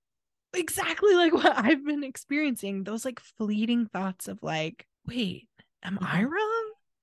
exactly 0.52 1.14
like 1.14 1.32
what 1.32 1.56
I've 1.56 1.84
been 1.84 2.04
experiencing. 2.04 2.84
Those 2.84 3.04
like 3.04 3.20
fleeting 3.20 3.86
thoughts 3.86 4.28
of 4.28 4.42
like, 4.42 4.86
wait, 5.06 5.48
am 5.82 5.98
I 6.02 6.22
Mhm. 6.22 6.30
wrong? 6.30 6.59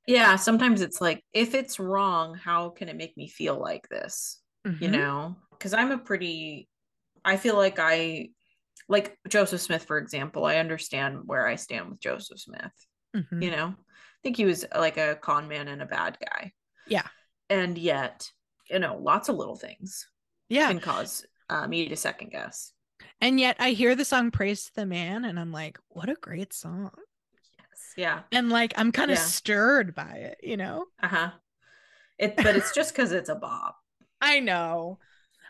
Yeah. 0.08 0.36
Sometimes 0.38 0.82
it's 0.82 1.00
like, 1.02 1.24
if 1.34 1.54
it's 1.54 1.80
wrong, 1.80 2.34
how 2.36 2.70
can 2.70 2.90
it 2.90 2.96
make 2.96 3.16
me 3.18 3.28
feel 3.28 3.60
like 3.60 3.88
this? 3.90 4.42
you 4.82 4.90
Mhm. 4.90 4.92
know 4.92 5.36
because 5.52 5.74
i'm 5.74 5.92
a 5.92 5.98
pretty 5.98 6.68
i 7.24 7.38
feel 7.38 7.56
like 7.56 7.80
i 7.80 8.28
like 8.90 9.18
joseph 9.30 9.62
smith 9.62 9.86
for 9.86 9.98
example 9.98 10.44
i 10.44 10.58
understand 10.58 11.22
where 11.26 11.48
i 11.48 11.56
stand 11.56 11.90
with 11.90 12.02
joseph 12.02 12.38
smith 12.38 12.74
Mhm. 13.16 13.42
you 13.42 13.50
know 13.52 13.68
i 13.68 14.20
think 14.24 14.36
he 14.36 14.44
was 14.44 14.66
like 14.76 14.98
a 14.98 15.16
con 15.22 15.48
man 15.48 15.70
and 15.70 15.82
a 15.82 15.86
bad 15.86 16.18
guy 16.20 16.52
Yeah. 16.86 17.08
and 17.50 17.78
yet 17.78 18.30
you 18.70 18.80
know 18.80 18.98
lots 18.98 19.30
of 19.30 19.38
little 19.38 19.56
things 19.56 20.06
Yeah. 20.50 20.68
can 20.68 20.82
cause 20.82 21.26
uh, 21.50 21.66
me 21.66 21.88
to 21.88 21.96
second 21.96 22.32
guess 22.32 22.74
And 23.22 23.40
yet 23.40 23.56
I 23.60 23.72
hear 23.72 23.96
the 23.96 24.04
song 24.04 24.32
Praise 24.32 24.66
to 24.66 24.74
the 24.76 24.86
Man 24.86 25.24
and 25.24 25.40
I'm 25.40 25.54
like, 25.54 25.80
what 25.88 26.10
a 26.10 26.16
great 26.16 26.52
song. 26.52 26.92
Yeah 27.98 28.22
And 28.32 28.50
like 28.50 28.74
I'm 28.78 28.92
kind 28.92 29.12
of 29.12 29.18
Yeah. 29.18 29.24
stirred 29.26 29.96
by 29.96 30.12
it, 30.14 30.38
you 30.44 30.56
know? 30.58 30.86
uh-huh 31.02 31.32
it 32.18 32.36
but 32.38 32.56
it's 32.56 32.74
just 32.74 32.94
because 32.94 33.12
it's 33.12 33.30
a 33.30 33.36
bob 33.36 33.74
I 34.22 34.40
know. 34.40 35.00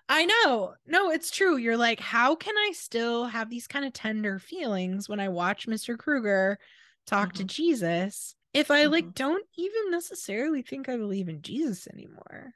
I 0.10 0.25
know. 0.25 0.73
No, 0.86 1.10
it's 1.12 1.31
true. 1.31 1.57
You're 1.57 1.77
like, 1.77 1.99
how 1.99 2.36
can 2.36 2.55
I 2.57 2.71
still 2.73 3.25
have 3.25 3.49
these 3.49 3.67
kind 3.67 3.86
of 3.86 3.93
tender 3.93 4.39
feelings 4.39 5.10
when 5.10 5.19
I 5.19 5.29
watch 5.29 5.67
Mr. 5.67 5.97
Krueger 5.97 6.60
talk 7.05 7.33
to 7.33 7.43
Mhm. 7.43 7.47
Jesus 7.47 8.36
if 8.53 8.71
I 8.71 8.86
like 8.86 9.05
Mhm. 9.05 9.15
don't 9.15 9.45
even 9.57 9.91
necessarily 9.91 10.62
think 10.62 10.89
I 10.89 10.97
believe 10.97 11.29
in 11.29 11.41
Jesus 11.41 11.88
anymore? 11.88 12.53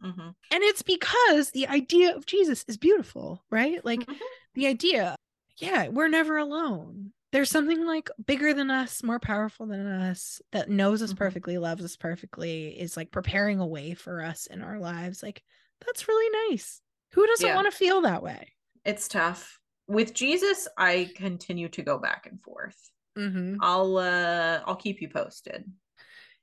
hmm 0.00 0.30
And 0.50 0.62
it's 0.62 0.82
because 0.82 1.50
the 1.50 1.66
idea 1.68 2.14
of 2.16 2.26
Jesus 2.26 2.64
is 2.68 2.76
beautiful, 2.76 3.44
right? 3.50 3.84
Like 3.84 4.08
Mhm. 4.08 4.16
the 4.54 4.66
idea, 4.66 5.16
yeah, 5.58 5.88
we're 5.88 6.08
never 6.08 6.36
alone. 6.38 7.12
There's 7.34 7.50
something 7.50 7.84
like 7.84 8.08
bigger 8.24 8.54
than 8.54 8.70
us, 8.70 9.02
more 9.02 9.18
powerful 9.18 9.66
than 9.66 9.84
us, 9.88 10.40
that 10.52 10.70
knows 10.70 11.02
us 11.02 11.12
Mhm. 11.12 11.16
perfectly, 11.16 11.58
loves 11.58 11.84
us 11.84 11.96
perfectly, 11.96 12.68
is 12.68 12.96
like 12.96 13.10
preparing 13.10 13.58
a 13.58 13.66
way 13.66 13.94
for 13.94 14.22
us 14.22 14.46
in 14.46 14.62
our 14.62 14.78
lives. 14.78 15.20
Like, 15.20 15.42
that's 15.84 16.06
really 16.06 16.50
nice. 16.50 16.80
Who 17.14 17.26
doesn't 17.26 17.44
Yeah. 17.44 17.56
want 17.56 17.68
to 17.68 17.76
feel 17.76 18.02
that 18.02 18.22
way? 18.22 18.52
it's 18.84 19.08
tough 19.08 19.58
with 19.86 20.12
jesus 20.12 20.68
i 20.76 21.10
continue 21.16 21.68
to 21.70 21.80
go 21.82 21.98
back 21.98 22.26
and 22.26 22.38
forth 22.42 22.76
Mm-hmm. 23.16 23.56
i'll 23.62 23.96
uh 23.96 24.60
i'll 24.66 24.76
keep 24.76 25.00
you 25.00 25.08
posted 25.08 25.64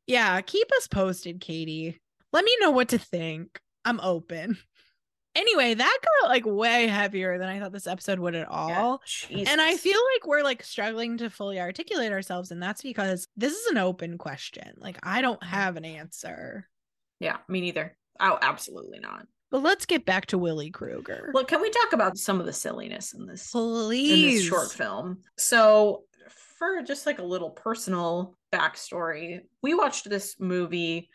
Yeah, 0.07 0.41
keep 0.41 0.69
us 0.75 0.87
posted, 0.87 1.39
Katie. 1.39 2.01
Let 2.33 2.43
me 2.43 2.57
know 2.59 2.71
what 2.71 2.89
to 2.89 2.97
think. 2.97 3.61
I'm 3.85 3.99
open. 4.01 4.57
Anyway, 5.35 5.73
that 5.73 5.97
got 6.21 6.29
like 6.29 6.45
way 6.45 6.87
heavier 6.87 7.37
than 7.37 7.47
I 7.47 7.59
thought 7.59 7.71
this 7.71 7.87
episode 7.87 8.19
would 8.19 8.35
at 8.35 8.47
all. 8.49 9.01
Yeah, 9.29 9.45
And 9.47 9.61
I 9.61 9.77
feel 9.77 9.99
like 10.15 10.27
we're 10.27 10.43
like 10.43 10.63
struggling 10.63 11.17
to 11.17 11.29
fully 11.29 11.59
articulate 11.59 12.11
ourselves. 12.11 12.51
And 12.51 12.61
that's 12.61 12.81
because 12.81 13.27
this 13.37 13.53
is 13.53 13.67
an 13.67 13.77
open 13.77 14.17
question. 14.17 14.73
Like, 14.77 14.99
I 15.03 15.21
don't 15.21 15.41
have 15.43 15.77
an 15.77 15.85
answer. 15.85 16.67
yeah 17.19 17.37
me 17.47 17.61
neither 17.61 17.95
oh 18.19 18.37
absolutely 18.41 18.99
not 18.99 19.25
But 19.51 19.63
let's 19.63 19.85
get 19.85 20.05
back 20.05 20.25
to 20.27 20.37
Willie 20.37 20.71
Krueger. 20.71 21.31
Look, 21.33 21.47
can 21.47 21.61
we 21.61 21.69
talk 21.69 21.93
about 21.93 22.17
some 22.17 22.39
of 22.39 22.45
the 22.45 22.53
silliness 22.53 23.13
in 23.13 23.25
this 23.25 23.53
in 23.53 23.61
Please. 23.61 24.39
this 24.41 24.49
short 24.49 24.71
film? 24.71 25.19
So, 25.37 26.03
for 26.57 26.81
just 26.83 27.05
like 27.05 27.19
a 27.19 27.23
little 27.23 27.49
personal 27.49 28.37
backstory, 28.53 29.41
we 29.61 29.73
watched 29.73 30.09
this 30.09 30.35
movie 30.39 31.09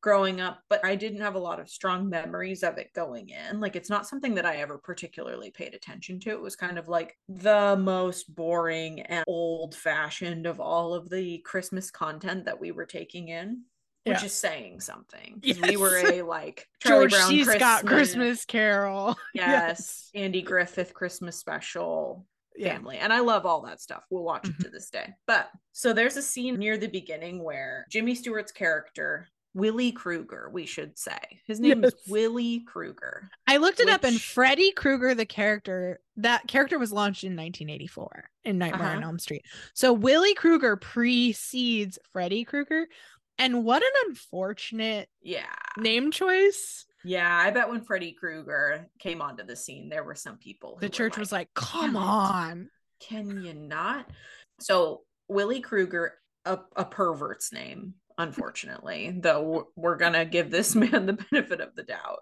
growing 0.00 0.40
up, 0.40 0.60
but 0.68 0.84
I 0.84 0.94
didn't 0.96 1.20
have 1.20 1.34
a 1.34 1.38
lot 1.40 1.60
of 1.60 1.68
strong 1.68 2.08
memories 2.08 2.62
of 2.62 2.78
it 2.78 2.92
going 2.94 3.28
in. 3.30 3.60
Like, 3.60 3.76
it's 3.76 3.90
not 3.90 4.06
something 4.06 4.34
that 4.36 4.46
I 4.46 4.56
ever 4.56 4.78
particularly 4.78 5.50
paid 5.50 5.74
attention 5.74 6.18
to. 6.20 6.30
It 6.30 6.40
was 6.40 6.56
kind 6.56 6.78
of 6.78 6.88
like 6.88 7.16
the 7.28 7.76
most 7.76 8.34
boring 8.34 9.00
and 9.00 9.24
old 9.26 9.74
fashioned 9.74 10.46
of 10.46 10.60
all 10.60 10.94
of 10.94 11.10
the 11.10 11.38
Christmas 11.38 11.90
content 11.90 12.44
that 12.46 12.58
we 12.60 12.70
were 12.72 12.86
taking 12.86 13.28
in. 13.28 13.62
Which 14.06 14.20
Yeah. 14.20 14.24
is 14.26 14.32
saying 14.32 14.80
something. 14.80 15.42
'cause 15.44 15.60
We 15.60 15.76
were 15.76 15.98
a 15.98 16.22
like 16.22 16.66
Charlie 16.80 17.08
George 17.08 17.10
Brown 17.12 17.28
C. 17.28 17.36
Christmas, 17.44 17.56
Scott 17.56 17.84
Christmas 17.86 18.44
Carol. 18.46 19.16
yes, 19.34 20.10
Andy 20.14 20.40
Griffith 20.40 20.94
Christmas 20.94 21.36
special 21.36 22.26
Yeah. 22.56 22.72
family. 22.72 22.96
And 22.96 23.12
I 23.12 23.20
love 23.20 23.44
all 23.44 23.60
that 23.66 23.78
stuff. 23.82 24.02
We'll 24.08 24.22
watch 24.24 24.44
Mhm. 24.44 24.58
it 24.58 24.62
to 24.64 24.70
this 24.70 24.88
day. 24.88 25.12
But 25.26 25.50
so 25.72 25.92
there's 25.92 26.16
a 26.16 26.22
scene 26.22 26.58
near 26.58 26.78
the 26.78 26.86
beginning 26.88 27.44
where 27.44 27.84
Jimmy 27.90 28.14
Stewart's 28.14 28.52
character, 28.52 29.28
Willie 29.54 29.92
Krueger, 29.92 30.48
we 30.52 30.64
should 30.66 30.98
say. 30.98 31.18
His 31.46 31.58
name 31.60 31.82
Yes. 31.82 31.92
is 31.94 32.00
Willie 32.08 32.60
Krueger. 32.60 33.28
I 33.46 33.56
looked 33.56 33.80
it 33.80 33.88
up, 33.88 34.04
and 34.04 34.20
Freddy 34.20 34.70
Krueger, 34.72 35.14
the 35.14 35.26
character, 35.26 36.00
that 36.16 36.46
character 36.46 36.78
was 36.78 36.92
launched 36.92 37.24
in 37.24 37.34
1984 37.36 38.30
in 38.44 38.58
Nightmare 38.58 38.88
on 38.90 38.96
Uh-huh. 38.98 39.06
Elm 39.06 39.18
Street. 39.18 39.44
So 39.74 39.92
Willie 39.92 40.34
Krueger 40.34 40.76
precedes 40.76 41.98
Freddy 42.12 42.44
Krueger. 42.44 42.86
And 43.38 43.64
what 43.64 43.82
an 43.82 43.90
unfortunate 44.08 45.08
Yeah. 45.22 45.46
name 45.78 46.10
choice. 46.10 46.84
Yeah. 47.02 47.34
I 47.38 47.50
bet 47.50 47.70
when 47.70 47.82
Freddy 47.82 48.12
Krueger 48.12 48.90
came 48.98 49.22
onto 49.22 49.44
the 49.44 49.56
scene, 49.56 49.88
there 49.88 50.04
were 50.04 50.14
some 50.14 50.36
people 50.36 50.74
who 50.74 50.80
The 50.86 50.90
church 50.90 51.16
was 51.16 51.32
like, 51.32 51.48
come 51.54 51.96
on. 51.96 52.68
Can 53.00 53.42
you 53.42 53.54
not? 53.54 54.10
So 54.60 55.04
Willie 55.28 55.62
Krueger, 55.62 56.18
a, 56.44 56.58
a 56.76 56.84
pervert's 56.84 57.50
name, 57.50 57.94
unfortunately, 58.20 59.14
though 59.18 59.68
we're 59.76 59.96
gonna 59.96 60.24
give 60.24 60.50
this 60.50 60.74
man 60.76 61.06
the 61.06 61.12
benefit 61.30 61.60
of 61.60 61.74
the 61.74 61.82
doubt. 61.82 62.20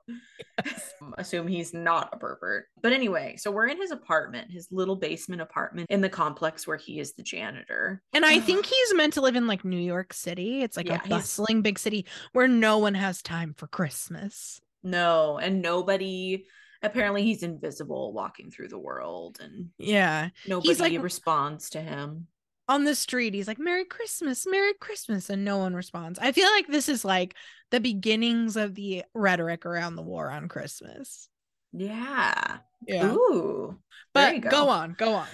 Um, 1.00 1.14
assume 1.18 1.46
he's 1.46 1.72
not 1.72 2.11
a 2.12 2.16
pervert. 2.16 2.66
But 2.82 2.92
anyway, 2.92 3.37
so 3.38 3.50
we're 3.50 3.68
in 3.68 3.76
his 3.80 3.90
apartment, 3.90 4.50
his 4.50 4.68
little 4.70 4.96
basement 4.96 5.40
apartment 5.42 5.87
in 5.90 6.00
the 6.00 6.08
complex 6.08 6.66
where 6.66 6.76
he 6.76 6.98
is 6.98 7.14
the 7.14 7.22
janitor. 7.22 8.02
And 8.12 8.24
I 8.24 8.40
think 8.40 8.66
he's 8.66 8.94
meant 8.94 9.12
to 9.14 9.20
live 9.20 9.37
in 9.37 9.46
like 9.46 9.64
New 9.64 9.76
York 9.80 10.12
City. 10.12 10.62
It's 10.62 10.76
like 10.76 10.87
Yeah, 10.87 11.00
a 11.04 11.08
bustling 11.08 11.62
big 11.62 11.78
city 11.78 12.06
where 12.32 12.48
no 12.48 12.78
one 12.78 12.94
has 12.94 13.22
time 13.22 13.54
for 13.56 13.66
Christmas. 13.66 14.61
No, 14.82 15.38
and 15.38 15.61
nobody 15.62 16.46
apparently 16.82 17.24
he's 17.24 17.42
invisible 17.42 18.12
walking 18.12 18.50
through 18.52 18.68
the 18.68 18.78
world 18.78 19.38
and 19.40 19.70
Yeah. 19.78 20.28
nobody 20.46 20.74
like- 20.74 21.02
responds 21.02 21.70
to 21.70 21.80
him. 21.80 22.28
On 22.68 22.85
the 22.85 22.94
street, 22.94 23.33
he's 23.35 23.48
like, 23.48 23.59
Merry 23.59 23.85
Christmas, 23.85 24.46
Merry 24.46 24.74
Christmas. 24.74 25.31
And 25.31 25.44
no 25.44 25.59
one 25.59 25.74
responds. 25.74 26.18
I 26.18 26.33
feel 26.33 26.50
like 26.50 26.66
this 26.66 26.88
is 26.88 27.04
like 27.04 27.35
the 27.70 27.81
beginnings 27.81 28.57
of 28.57 28.74
the 28.74 29.04
rhetoric 29.14 29.64
around 29.64 29.96
the 29.96 30.02
war 30.02 30.31
on 30.31 30.48
Christmas. 30.48 31.28
Yeah. 31.72 32.59
Yeah. 32.87 33.12
Ooh. 33.12 33.78
but 34.14 34.40
go. 34.40 34.50
go. 34.50 34.68
on, 34.68 34.94
go 34.98 35.12
on. 35.14 35.26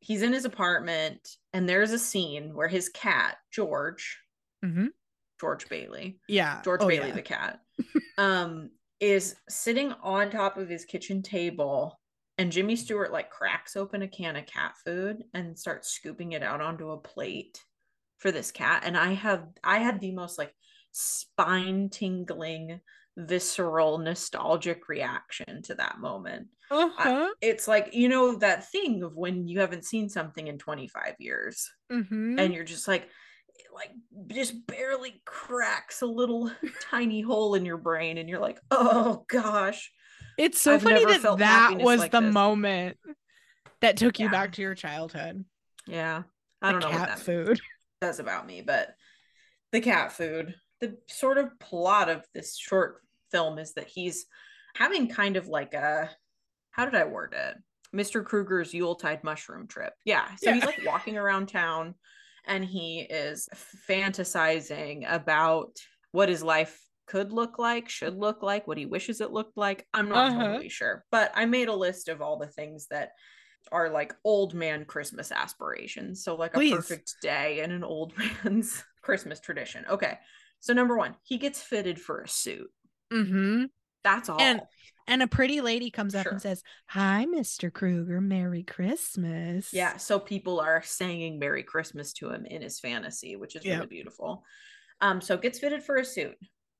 he's 0.00 0.22
in 0.22 0.32
his 0.32 0.44
apartment 0.44 1.28
and 1.52 1.68
there's 1.68 1.92
a 1.92 1.98
scene 1.98 2.54
where 2.54 2.68
his 2.68 2.88
cat 2.88 3.36
george 3.52 4.18
Mhm. 4.64 4.88
george 5.40 5.68
bailey 5.68 6.18
Yeah. 6.28 6.60
george 6.62 6.80
Oh, 6.82 6.88
bailey 6.88 7.08
yeah. 7.08 7.14
the 7.14 7.22
cat 7.22 7.60
um 8.18 8.70
is 9.00 9.36
sitting 9.48 9.92
on 10.02 10.30
top 10.30 10.56
of 10.56 10.68
his 10.68 10.84
kitchen 10.84 11.22
table 11.22 12.00
and 12.38 12.52
jimmy 12.52 12.76
stewart 12.76 13.12
like 13.12 13.30
cracks 13.30 13.76
open 13.76 14.02
a 14.02 14.08
can 14.08 14.36
of 14.36 14.46
cat 14.46 14.74
food 14.84 15.22
and 15.34 15.58
starts 15.58 15.90
scooping 15.90 16.32
it 16.32 16.42
out 16.42 16.60
onto 16.60 16.90
a 16.90 16.98
plate 16.98 17.62
for 18.18 18.30
this 18.32 18.50
cat 18.50 18.82
and 18.84 18.96
i 18.96 19.12
have 19.12 19.46
i 19.64 19.78
had 19.78 20.00
the 20.00 20.12
most 20.12 20.38
like 20.38 20.54
spine 20.92 21.88
tingling 21.90 22.80
visceral 23.16 23.98
nostalgic 23.98 24.88
reaction 24.88 25.62
to 25.62 25.74
that 25.74 25.98
moment 25.98 26.48
Uh-huh. 26.70 27.32
it's 27.40 27.66
like 27.66 27.94
you 27.94 28.08
know 28.08 28.36
that 28.36 28.70
thing 28.70 29.02
of 29.02 29.16
when 29.16 29.48
you 29.48 29.60
haven't 29.60 29.84
seen 29.84 30.08
something 30.08 30.46
in 30.46 30.58
25 30.58 31.14
years 31.18 31.70
Mhm. 31.90 32.38
and 32.40 32.52
you're 32.54 32.64
just 32.64 32.88
like 32.88 33.08
like 33.74 33.90
just 34.28 34.66
barely 34.66 35.22
cracks 35.24 36.02
a 36.02 36.06
little 36.06 36.50
tiny 36.90 37.20
hole 37.22 37.54
in 37.54 37.64
your 37.64 37.78
brain 37.78 38.18
and 38.18 38.28
you're 38.28 38.40
like 38.40 38.58
oh 38.70 39.24
gosh 39.28 39.90
It's 40.38 40.60
so 40.60 40.74
I've 40.74 40.82
funny 40.82 41.04
that 41.04 41.36
that 41.38 41.78
was 41.78 41.98
like 42.00 42.12
the 42.12 42.20
this. 42.20 42.32
moment 42.34 42.98
that 43.80 43.96
took 43.96 44.18
you 44.18 44.26
Yeah. 44.26 44.30
back 44.32 44.52
to 44.52 44.62
your 44.62 44.74
childhood. 44.74 45.44
yeah 45.86 46.22
i 46.62 46.72
don't 46.72 46.80
know 46.80 46.88
what 46.88 46.96
cat 46.98 47.08
that 47.08 47.18
food. 47.20 47.60
says 48.02 48.18
about 48.18 48.46
me 48.46 48.60
but 48.62 48.94
the 49.72 49.80
cat 49.80 50.12
food 50.12 50.54
the 50.80 50.96
sort 51.08 51.38
of 51.38 51.58
plot 51.60 52.08
of 52.08 52.24
this 52.34 52.56
short 52.56 53.02
film 53.30 53.58
is 53.58 53.72
that 53.74 53.86
he's 53.88 54.26
having 54.74 55.08
kind 55.08 55.36
of 55.36 55.48
like 55.48 55.74
a 55.74 56.10
how 56.70 56.84
did 56.84 56.94
i 56.94 57.04
word 57.04 57.34
it 57.36 57.56
mr 57.94 58.24
krueger's 58.24 58.74
yuletide 58.74 59.22
mushroom 59.24 59.66
trip 59.66 59.92
yeah 60.04 60.26
so 60.36 60.52
he's 60.52 60.64
like 60.64 60.80
walking 60.84 61.16
around 61.16 61.46
town 61.48 61.94
and 62.46 62.64
he 62.64 63.00
is 63.00 63.48
fantasizing 63.88 65.04
about 65.12 65.76
what 66.12 66.28
his 66.28 66.42
life 66.42 66.78
could 67.06 67.32
look 67.32 67.58
like 67.58 67.88
should 67.88 68.16
look 68.16 68.42
like 68.42 68.66
what 68.66 68.78
he 68.78 68.86
wishes 68.86 69.20
it 69.20 69.30
looked 69.30 69.56
like 69.56 69.86
i'm 69.94 70.08
not 70.08 70.32
Uh-huh. 70.32 70.46
totally 70.46 70.68
sure 70.68 71.04
but 71.10 71.30
i 71.34 71.44
made 71.44 71.68
a 71.68 71.74
list 71.74 72.08
of 72.08 72.20
all 72.20 72.36
the 72.38 72.46
things 72.48 72.86
that 72.90 73.10
are 73.72 73.90
like 73.90 74.14
old 74.22 74.54
man 74.54 74.84
Christmas 74.84 75.32
aspirations. 75.32 76.22
So 76.22 76.36
like 76.36 76.52
a 76.54 76.58
Please. 76.58 76.72
perfect 76.76 77.14
day 77.20 77.62
in 77.64 77.72
an 77.72 77.82
old 77.82 78.12
man's 78.44 78.84
Christmas 79.02 79.40
tradition. 79.40 79.84
Okay. 79.90 80.20
So 80.60 80.72
number 80.72 80.96
one, 80.96 81.16
he 81.24 81.36
gets 81.36 81.60
fitted 81.60 82.00
for 82.00 82.20
a 82.20 82.28
suit. 82.28 82.70
Mm-hmm. 83.12 83.64
That's 84.04 84.28
all. 84.28 84.40
And 84.40 84.60
and 85.08 85.20
a 85.20 85.26
pretty 85.26 85.60
lady 85.62 85.90
comes 85.90 86.14
up 86.14 86.22
Sure. 86.22 86.32
and 86.32 86.40
says, 86.40 86.62
Hi, 86.90 87.26
Mr. 87.28 87.72
Krueger, 87.72 88.20
Merry 88.20 88.62
Christmas. 88.62 89.72
yeah. 89.72 89.96
So 89.96 90.20
people 90.20 90.60
are 90.60 90.80
singing 90.84 91.40
Merry 91.40 91.64
Christmas 91.64 92.12
to 92.14 92.30
him 92.30 92.46
in 92.46 92.62
his 92.62 92.78
fantasy, 92.78 93.34
which 93.34 93.56
is 93.56 93.64
really 93.64 93.86
beautiful. 93.86 94.44
Um, 95.00 95.20
so 95.20 95.36
gets 95.36 95.58
fitted 95.58 95.82
for 95.82 95.96
a 95.96 96.04
suit, 96.04 96.36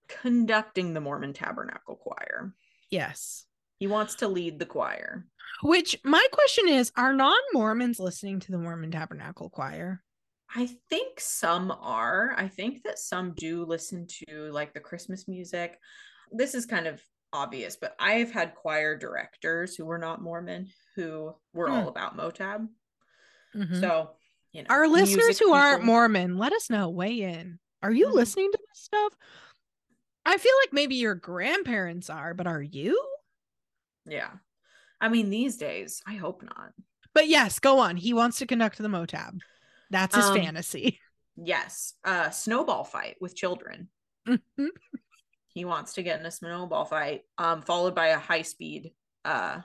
conducting 0.09 0.95
the 0.95 1.01
Mormon 1.01 1.33
Tabernacle 1.33 1.97
Choir. 1.97 2.55
Yes. 2.91 3.47
He 3.79 3.87
wants 3.87 4.15
to 4.17 4.29
lead 4.29 4.59
the 4.59 4.67
choir. 4.67 5.27
Which 5.63 5.99
my 6.05 6.25
question 6.33 6.69
is, 6.69 6.91
are 6.97 7.13
non-Mormons 7.13 7.99
listening 7.99 8.41
to 8.41 8.53
the 8.53 8.59
Mormon 8.59 8.91
Tabernacle 8.91 9.51
Choir? 9.51 10.03
I 10.55 10.69
think 10.89 11.19
some 11.21 11.71
are. 11.71 12.35
I 12.37 12.49
think 12.49 12.83
that 12.85 12.99
some 12.99 13.35
do 13.37 13.65
listen 13.65 14.07
to 14.29 14.51
like 14.53 14.73
the 14.73 14.81
Christmas 14.81 15.27
music. 15.29 15.79
This 16.33 16.55
is 16.55 16.65
kind 16.67 16.87
of 16.87 17.03
obvious, 17.33 17.77
but 17.77 17.95
I 17.99 18.15
have 18.15 18.31
had 18.31 18.55
choir 18.55 18.97
directors 18.97 19.75
who 19.77 19.85
were 19.85 19.99
not 19.99 20.23
Mormon 20.23 20.69
who 20.95 21.35
were 21.53 21.69
Hmm. 21.69 21.73
all 21.75 21.89
about 21.89 22.17
Motab. 22.17 22.69
Mhm. 23.55 23.81
So, 23.81 24.11
you 24.53 24.63
know, 24.63 24.69
Our 24.71 24.89
listeners 24.89 25.39
who 25.39 25.53
aren't 25.53 25.85
Mormon, 25.85 26.39
let 26.39 26.53
us 26.53 26.71
know. 26.71 26.89
Weigh 26.89 27.21
in. 27.23 27.59
Are 27.83 27.93
you 27.93 28.07
Mhm. 28.09 28.15
listening 28.15 28.53
to 28.53 28.59
this 28.59 28.81
stuff? 28.83 29.13
I 30.29 30.37
feel 30.39 30.53
like 30.63 30.73
maybe 30.73 30.97
your 30.97 31.15
grandparents 31.15 32.11
are, 32.11 32.35
but 32.35 32.47
are 32.47 32.61
you? 32.61 33.01
Yeah. 34.05 34.31
I 35.01 35.09
mean, 35.09 35.31
these 35.31 35.57
days, 35.57 36.03
I 36.07 36.15
hope 36.15 36.43
not. 36.43 36.73
But 37.15 37.29
yes, 37.29 37.59
go 37.61 37.79
on. 37.79 37.97
He 37.97 38.13
wants 38.13 38.39
to 38.39 38.47
conduct 38.47 38.79
the 38.79 38.89
Motab. 38.89 39.39
That's 39.91 40.17
his 40.17 40.27
Um, 40.27 40.37
fantasy. 40.37 41.01
Yes. 41.39 41.93
Uh 42.03 42.31
snowball 42.31 42.83
fight 42.85 43.17
with 43.21 43.37
children. 43.37 43.89
Mhm. 44.27 44.69
He 45.49 45.67
wants 45.67 45.93
to 45.95 46.03
get 46.03 46.19
in 46.19 46.25
a 46.25 46.31
snowball 46.31 46.87
fight, 46.87 47.25
um, 47.37 47.61
followed 47.61 47.95
by 47.95 48.09
a 48.09 48.19
high 48.19 48.41
speed 48.43 48.93
uh 49.25 49.61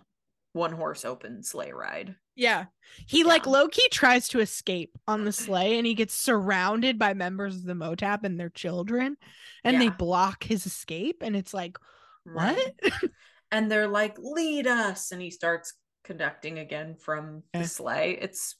one 0.52 0.74
horse 0.74 1.06
open 1.06 1.43
sleigh 1.43 1.71
ride. 1.71 2.15
Yeah. 2.36 2.65
He 3.08 3.24
like 3.24 3.46
Yeah. 3.46 3.52
low 3.52 3.67
key 3.67 3.88
tries 3.91 4.28
to 4.30 4.39
escape 4.39 4.98
on 5.08 5.26
the 5.26 5.32
sleigh 5.32 5.78
and 5.78 5.86
he 5.88 5.94
gets 5.94 6.13
surrounded 6.13 6.98
by 7.00 7.13
members 7.13 7.56
of 7.58 7.63
the 7.65 7.74
Motab 7.74 8.24
and 8.24 8.39
their 8.39 8.50
children 8.50 9.17
and 9.63 9.80
they 9.82 9.89
block 9.89 10.44
his 10.44 10.65
escape. 10.65 11.22
And 11.22 11.36
it's 11.36 11.54
like, 11.54 11.78
what? 12.24 12.74
and 13.52 13.72
they're 13.72 13.88
like, 13.88 14.17
lead 14.17 14.67
us. 14.67 15.12
And 15.12 15.22
he 15.22 15.30
starts 15.32 15.74
conducting 16.04 16.60
again 16.60 16.96
from 16.96 17.44
Yeah. 17.54 17.62
the 17.62 17.67
sleigh. 17.67 18.17
It's 18.22 18.56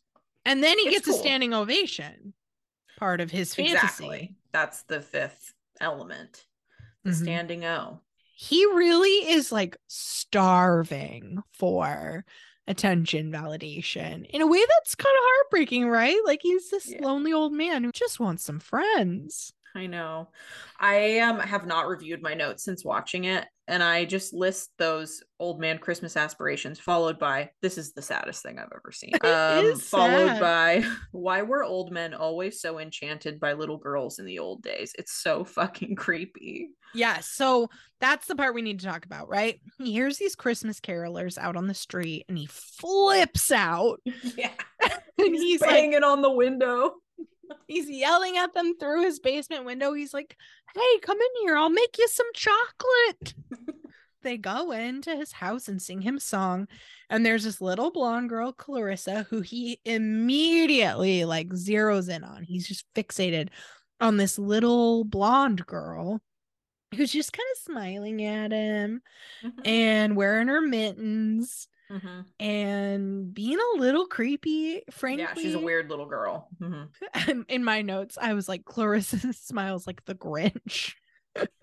And 0.46 0.64
then 0.64 0.78
he 0.80 0.90
gets 0.90 1.08
a 1.08 1.14
standing 1.14 1.54
ovation. 1.54 2.34
Part 2.98 3.20
of 3.22 3.32
his 3.32 3.56
fantasy. 3.56 3.74
exactly 3.76 4.36
that's 4.54 4.84
the 4.84 5.02
fifth 5.02 5.54
element. 5.80 6.46
The 7.04 7.12
Mhm. 7.12 7.24
standing 7.24 7.66
O. 7.66 8.02
he 8.36 8.64
really 8.66 9.30
is 9.32 9.52
like 9.52 9.78
starving 9.88 11.42
for 11.54 12.26
attention 12.68 13.32
validation 13.32 14.26
in 14.30 14.42
a 14.42 14.48
way 14.48 14.64
that's 14.70 14.96
kind 14.96 15.14
of 15.18 15.24
heartbreaking 15.24 15.88
right 15.88 16.20
like 16.26 16.40
he's 16.44 16.70
this 16.70 16.90
Yeah. 16.90 17.06
lonely 17.06 17.34
old 17.34 17.54
man 17.54 17.84
who 17.84 17.92
just 17.92 18.20
wants 18.20 18.44
some 18.44 18.60
friends 18.60 19.54
I 19.76 19.88
know. 19.88 20.30
I 20.80 21.20
um 21.20 21.40
have 21.40 21.66
not 21.66 21.88
reviewed 21.88 22.22
my 22.22 22.34
notes 22.34 22.64
since 22.64 22.84
watching 22.84 23.26
it, 23.26 23.46
and 23.68 23.82
I 23.82 24.06
just 24.06 24.34
list 24.34 24.72
those 24.78 25.24
old 25.40 25.60
man 25.62 25.78
Christmas 25.78 26.18
aspirations, 26.18 26.80
followed 26.80 27.18
by 27.20 27.52
this 27.62 27.78
is 27.78 27.94
the 27.94 28.02
saddest 28.02 28.44
thing 28.44 28.60
I've 28.60 28.66
ever 28.76 28.92
seen. 28.92 29.12
It 29.24 29.26
Um, 29.26 29.66
is 29.66 29.88
followed 29.88 30.40
by 30.40 30.84
why 31.12 31.42
were 31.44 31.64
old 31.64 31.92
men 31.92 32.14
always 32.14 32.60
so 32.62 32.80
enchanted 32.80 33.40
by 33.40 33.54
little 33.54 33.78
girls 33.78 34.20
in 34.20 34.26
the 34.26 34.40
old 34.40 34.62
days? 34.62 34.94
It's 34.98 35.14
so 35.14 35.44
fucking 35.46 35.96
creepy. 35.96 36.70
yeah 36.94 37.20
so 37.22 37.70
that's 38.02 38.28
the 38.28 38.36
part 38.36 38.54
we 38.54 38.62
need 38.62 38.80
to 38.82 38.86
talk 38.86 39.06
about 39.06 39.30
right 39.30 39.62
he 39.78 39.94
hears 39.94 40.18
these 40.18 40.36
christmas 40.36 40.82
carolers 40.82 41.38
out 41.38 41.56
on 41.56 41.68
the 41.68 41.74
street 41.74 42.26
and 42.28 42.38
he 42.38 42.48
flips 42.48 43.50
out 43.50 44.02
Yeah, 44.36 44.52
and 45.18 45.36
he's 45.36 45.62
like 45.62 45.70
banging 45.70 46.04
on 46.04 46.22
the 46.22 46.30
window. 46.32 46.96
He's 47.68 47.90
yelling 47.90 48.38
at 48.38 48.54
them 48.54 48.78
through 48.80 49.04
his 49.04 49.20
basement 49.20 49.66
window. 49.66 49.94
He's 49.94 50.14
like 50.14 50.38
hey 50.74 51.00
come 51.02 51.18
in 51.18 51.42
here. 51.42 51.58
I'll 51.58 51.70
make 51.70 51.98
you 51.98 52.08
some 52.08 52.28
chocolate. 52.34 53.34
They 54.24 54.38
go 54.38 54.72
into 54.72 55.16
his 55.16 55.32
house 55.32 55.68
and 55.68 55.82
sing 55.82 56.02
him 56.02 56.18
a 56.18 56.20
song 56.20 56.68
and 57.10 57.26
there's 57.26 57.44
this 57.44 57.60
little 57.60 57.90
blonde 57.90 58.30
girl 58.30 58.54
clarissa 58.54 59.24
who 59.32 59.42
he 59.42 59.80
immediately 59.84 61.26
like 61.26 61.50
zeroes 61.50 62.08
in 62.08 62.24
on. 62.24 62.44
He's 62.44 62.68
just 62.68 62.86
fixated 62.94 63.50
on 64.00 64.18
this 64.18 64.38
little 64.38 65.06
blonde 65.06 65.66
girl 65.66 66.22
who's 66.96 67.12
just 67.12 67.34
kind 67.34 67.48
of 67.56 67.64
smiling 67.64 68.24
at 68.24 68.52
him 68.52 69.02
Mhm, 69.44 69.68
and 69.68 70.16
wearing 70.16 70.50
her 70.50 70.62
mittens 70.62 71.68
mhm. 71.92 72.26
and 72.40 73.34
being 73.34 73.58
a 73.76 73.80
little 73.80 74.06
creepy 74.08 74.82
frankly 74.92 75.24
Yeah, 75.24 75.34
she's 75.34 75.54
a 75.56 75.60
weird 75.60 75.90
little 75.90 76.06
girl. 76.08 76.48
Mhm. 76.62 77.46
in 77.50 77.64
my 77.64 77.82
notes 77.82 78.18
i 78.22 78.34
was 78.34 78.48
like 78.50 78.66
clarissa 78.66 79.34
smiles 79.34 79.86
like 79.88 80.04
the 80.06 80.16
grinch 80.16 80.94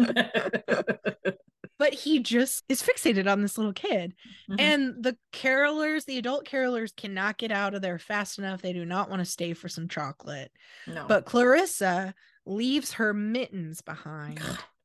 but 1.79 1.95
he 1.95 2.19
just 2.21 2.65
is 2.69 2.83
fixated 2.83 3.31
on 3.31 3.43
this 3.43 3.57
little 3.59 3.73
kid 3.73 4.15
Mhm. 4.51 4.57
and 4.61 5.05
the 5.05 5.17
carolers 5.33 6.05
the 6.07 6.19
adult 6.19 6.45
carolers 6.47 6.95
cannot 6.95 7.39
get 7.39 7.53
out 7.53 7.75
of 7.75 7.83
there 7.83 7.99
fast 7.99 8.39
enough 8.39 8.63
they 8.63 8.73
do 8.73 8.85
not 8.85 9.09
want 9.11 9.21
to 9.21 9.25
stay 9.31 9.53
for 9.53 9.69
some 9.69 9.89
chocolate 9.89 10.51
no, 10.87 11.05
but 11.07 11.25
clarissa 11.25 12.15
leaves 12.47 12.93
her 12.95 13.13
mittens 13.13 13.81
behind 13.83 14.41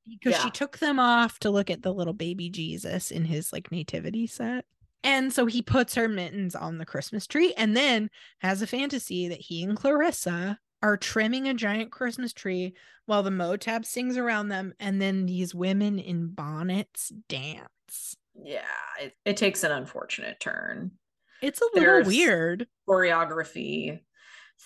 because 0.06 0.42
she 0.42 0.52
took 0.52 0.80
them 0.80 1.00
off 1.00 1.40
to 1.40 1.50
look 1.50 1.70
at 1.70 1.82
the 1.82 1.94
little 1.94 2.14
baby 2.14 2.50
jesus 2.50 3.10
in 3.10 3.24
his 3.26 3.54
like 3.54 3.72
nativity 3.72 4.28
set 4.28 4.66
and 5.04 5.32
so 5.34 5.46
he 5.46 5.62
puts 5.62 5.96
her 5.96 6.08
mittens 6.08 6.56
on 6.56 6.78
the 6.78 6.86
christmas 6.86 7.28
tree 7.28 7.54
and 7.58 7.76
then 7.76 8.10
has 8.40 8.62
a 8.62 8.68
fantasy 8.68 9.28
that 9.28 9.42
he 9.42 9.64
and 9.64 9.76
clarissa 9.78 10.58
are 10.82 10.98
trimming 10.98 11.48
a 11.48 11.54
giant 11.54 11.92
christmas 11.92 12.34
tree 12.34 12.74
while 13.06 13.24
the 13.24 13.30
motab 13.30 13.86
sings 13.86 14.18
around 14.18 14.48
them 14.50 14.74
and 14.80 15.02
then 15.02 15.26
these 15.26 15.54
women 15.54 16.00
in 16.00 16.28
bonnets 16.28 17.12
dance. 17.28 18.16
Yeah, 18.34 18.62
it, 19.02 19.14
it 19.26 19.38
takes 19.38 19.64
an 19.64 19.72
unfortunate 19.74 20.40
turn. 20.40 20.92
it's 21.42 21.62
a 21.62 21.66
little 21.66 21.82
There's- 21.82 22.08
weird. 22.08 22.68
choreography. 22.90 24.00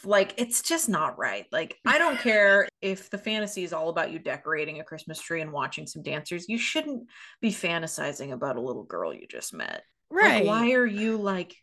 Like 0.04 0.36
it's 0.38 0.62
just 0.62 0.88
not 0.90 1.18
right. 1.18 1.46
Like 1.52 1.78
i 1.86 1.98
don't 1.98 2.20
care 2.22 2.68
if 2.82 3.10
the 3.10 3.18
fantasy 3.18 3.64
is 3.64 3.74
all 3.74 3.90
about 3.90 4.12
you 4.12 4.20
decorating 4.20 4.80
a 4.80 4.84
christmas 4.84 5.20
tree 5.20 5.42
and 5.42 5.52
watching 5.52 5.88
some 5.88 6.04
dancers. 6.04 6.48
You 6.48 6.58
shouldn't 6.60 7.08
be 7.42 7.50
fantasizing 7.52 8.32
about 8.34 8.58
a 8.58 8.62
little 8.62 8.84
girl 8.84 9.12
you 9.14 9.26
just 9.28 9.54
met 9.54 9.84
Like, 10.12 10.24
right. 10.24 10.46
why 10.46 10.72
are 10.72 10.86
you 10.86 11.18
like 11.18 11.56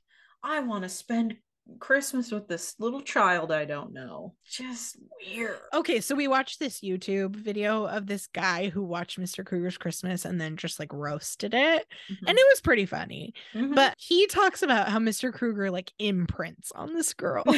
i 0.42 0.60
want 0.60 0.82
to 0.82 0.88
spend 0.88 1.36
christmas 1.80 2.30
with 2.30 2.46
this 2.46 2.74
little 2.78 3.00
child 3.00 3.50
i 3.50 3.64
don't 3.64 3.94
know. 3.94 4.34
Just 4.46 4.98
weird. 5.26 5.56
Okay 5.72 6.00
so 6.00 6.14
we 6.14 6.28
watched 6.28 6.58
this 6.58 6.80
youtube 6.82 7.34
video 7.36 7.86
of 7.86 8.06
this 8.06 8.26
guy 8.26 8.68
who 8.68 8.82
watched 8.82 9.18
mr 9.18 9.42
krueger's 9.44 9.78
christmas 9.78 10.26
and 10.26 10.38
then 10.38 10.58
just 10.58 10.78
like 10.78 10.92
roasted 10.92 11.54
it 11.54 11.86
and 12.26 12.38
it 12.38 12.46
was 12.52 12.60
pretty 12.60 12.84
funny 12.84 13.32
Mhm. 13.54 13.74
but 13.74 13.94
he 13.98 14.26
talks 14.26 14.62
about 14.62 14.90
how 14.90 14.98
mr 14.98 15.32
krueger 15.32 15.70
like 15.70 15.90
imprints 15.98 16.70
on 16.72 16.92
this 16.94 17.14
girl. 17.14 17.44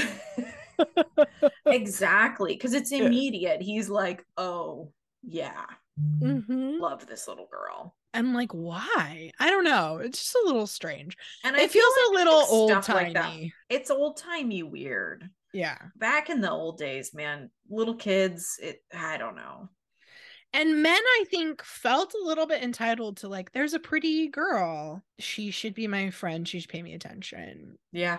Exactly 1.67 2.55
because 2.55 2.75
it's 2.75 2.93
immediate. 2.93 3.61
He's 3.63 3.89
like 3.89 4.25
oh 4.37 4.93
yeah. 5.23 5.65
Mhm. 5.99 6.79
love 6.79 7.07
this 7.07 7.27
little 7.27 7.49
girl 7.51 7.97
and 8.17 8.35
like 8.35 8.53
why? 8.53 9.31
I 9.39 9.51
don't 9.51 9.65
know 9.65 9.99
it's 9.99 10.19
just 10.19 10.35
a 10.35 10.47
little 10.47 10.67
strange. 10.67 11.17
And 11.45 11.57
it 11.57 11.71
feel 11.71 11.83
feels 11.83 11.95
a 12.09 12.13
like 12.15 12.15
little 12.15 12.43
stuff 12.67 12.89
old 12.89 12.89
like 12.89 13.13
timey. 13.15 13.53
It's 13.69 13.91
old 13.91 14.17
timey 14.19 14.63
weird. 14.63 15.29
Yeah. 15.53 15.79
Back 15.97 16.31
in 16.31 16.41
the 16.41 16.51
old 16.51 16.79
days, 16.79 17.15
man, 17.15 17.51
little 17.69 17.95
kids, 17.97 18.59
it 18.63 18.83
I 18.95 19.17
don't 19.19 19.37
know. 19.37 19.69
and 20.53 20.83
men 20.83 21.01
i 21.03 21.25
think 21.31 21.63
felt 21.63 22.15
a 22.15 22.25
little 22.25 22.47
bit 22.47 22.63
entitled 22.63 23.19
to 23.19 23.29
like 23.29 23.53
there's 23.53 23.75
a 23.75 23.79
pretty 23.81 24.29
girl. 24.29 25.03
She 25.19 25.51
should 25.51 25.75
be 25.75 25.87
my 25.87 26.11
friend. 26.11 26.47
She 26.49 26.61
should 26.61 26.71
pay 26.71 26.83
me 26.83 26.95
attention. 26.95 27.79
Yeah, 27.93 28.19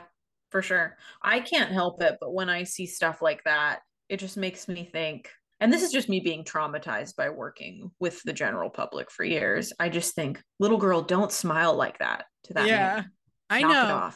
for 0.52 0.62
sure. 0.62 0.98
I 1.22 1.40
can't 1.40 1.72
help 1.72 2.02
it, 2.02 2.18
but 2.20 2.34
when 2.34 2.50
I 2.50 2.64
see 2.64 2.86
stuff 2.88 3.22
like 3.22 3.44
that, 3.46 3.82
it 4.10 4.18
just 4.18 4.38
makes 4.38 4.68
me 4.68 4.86
think 4.92 5.30
and 5.60 5.72
this 5.74 5.82
is 5.84 5.92
just 5.92 6.10
me 6.10 6.20
being 6.20 6.44
traumatized 6.44 7.16
by 7.16 7.30
working 7.30 7.92
with 8.00 8.22
the 8.24 8.34
general 8.34 8.70
public 8.70 9.12
for 9.12 9.24
years. 9.24 9.74
I 9.80 9.90
just 9.90 10.16
think, 10.16 10.42
little 10.60 10.78
girl, 10.78 11.02
don't 11.02 11.32
smile 11.32 11.76
like 11.76 12.00
that 12.00 12.26
to 12.46 12.54
that 12.54 12.68
Yeah, 12.68 12.96
man. 12.96 13.12
i 13.50 13.62
Knock 13.62 13.72
know. 13.72 14.12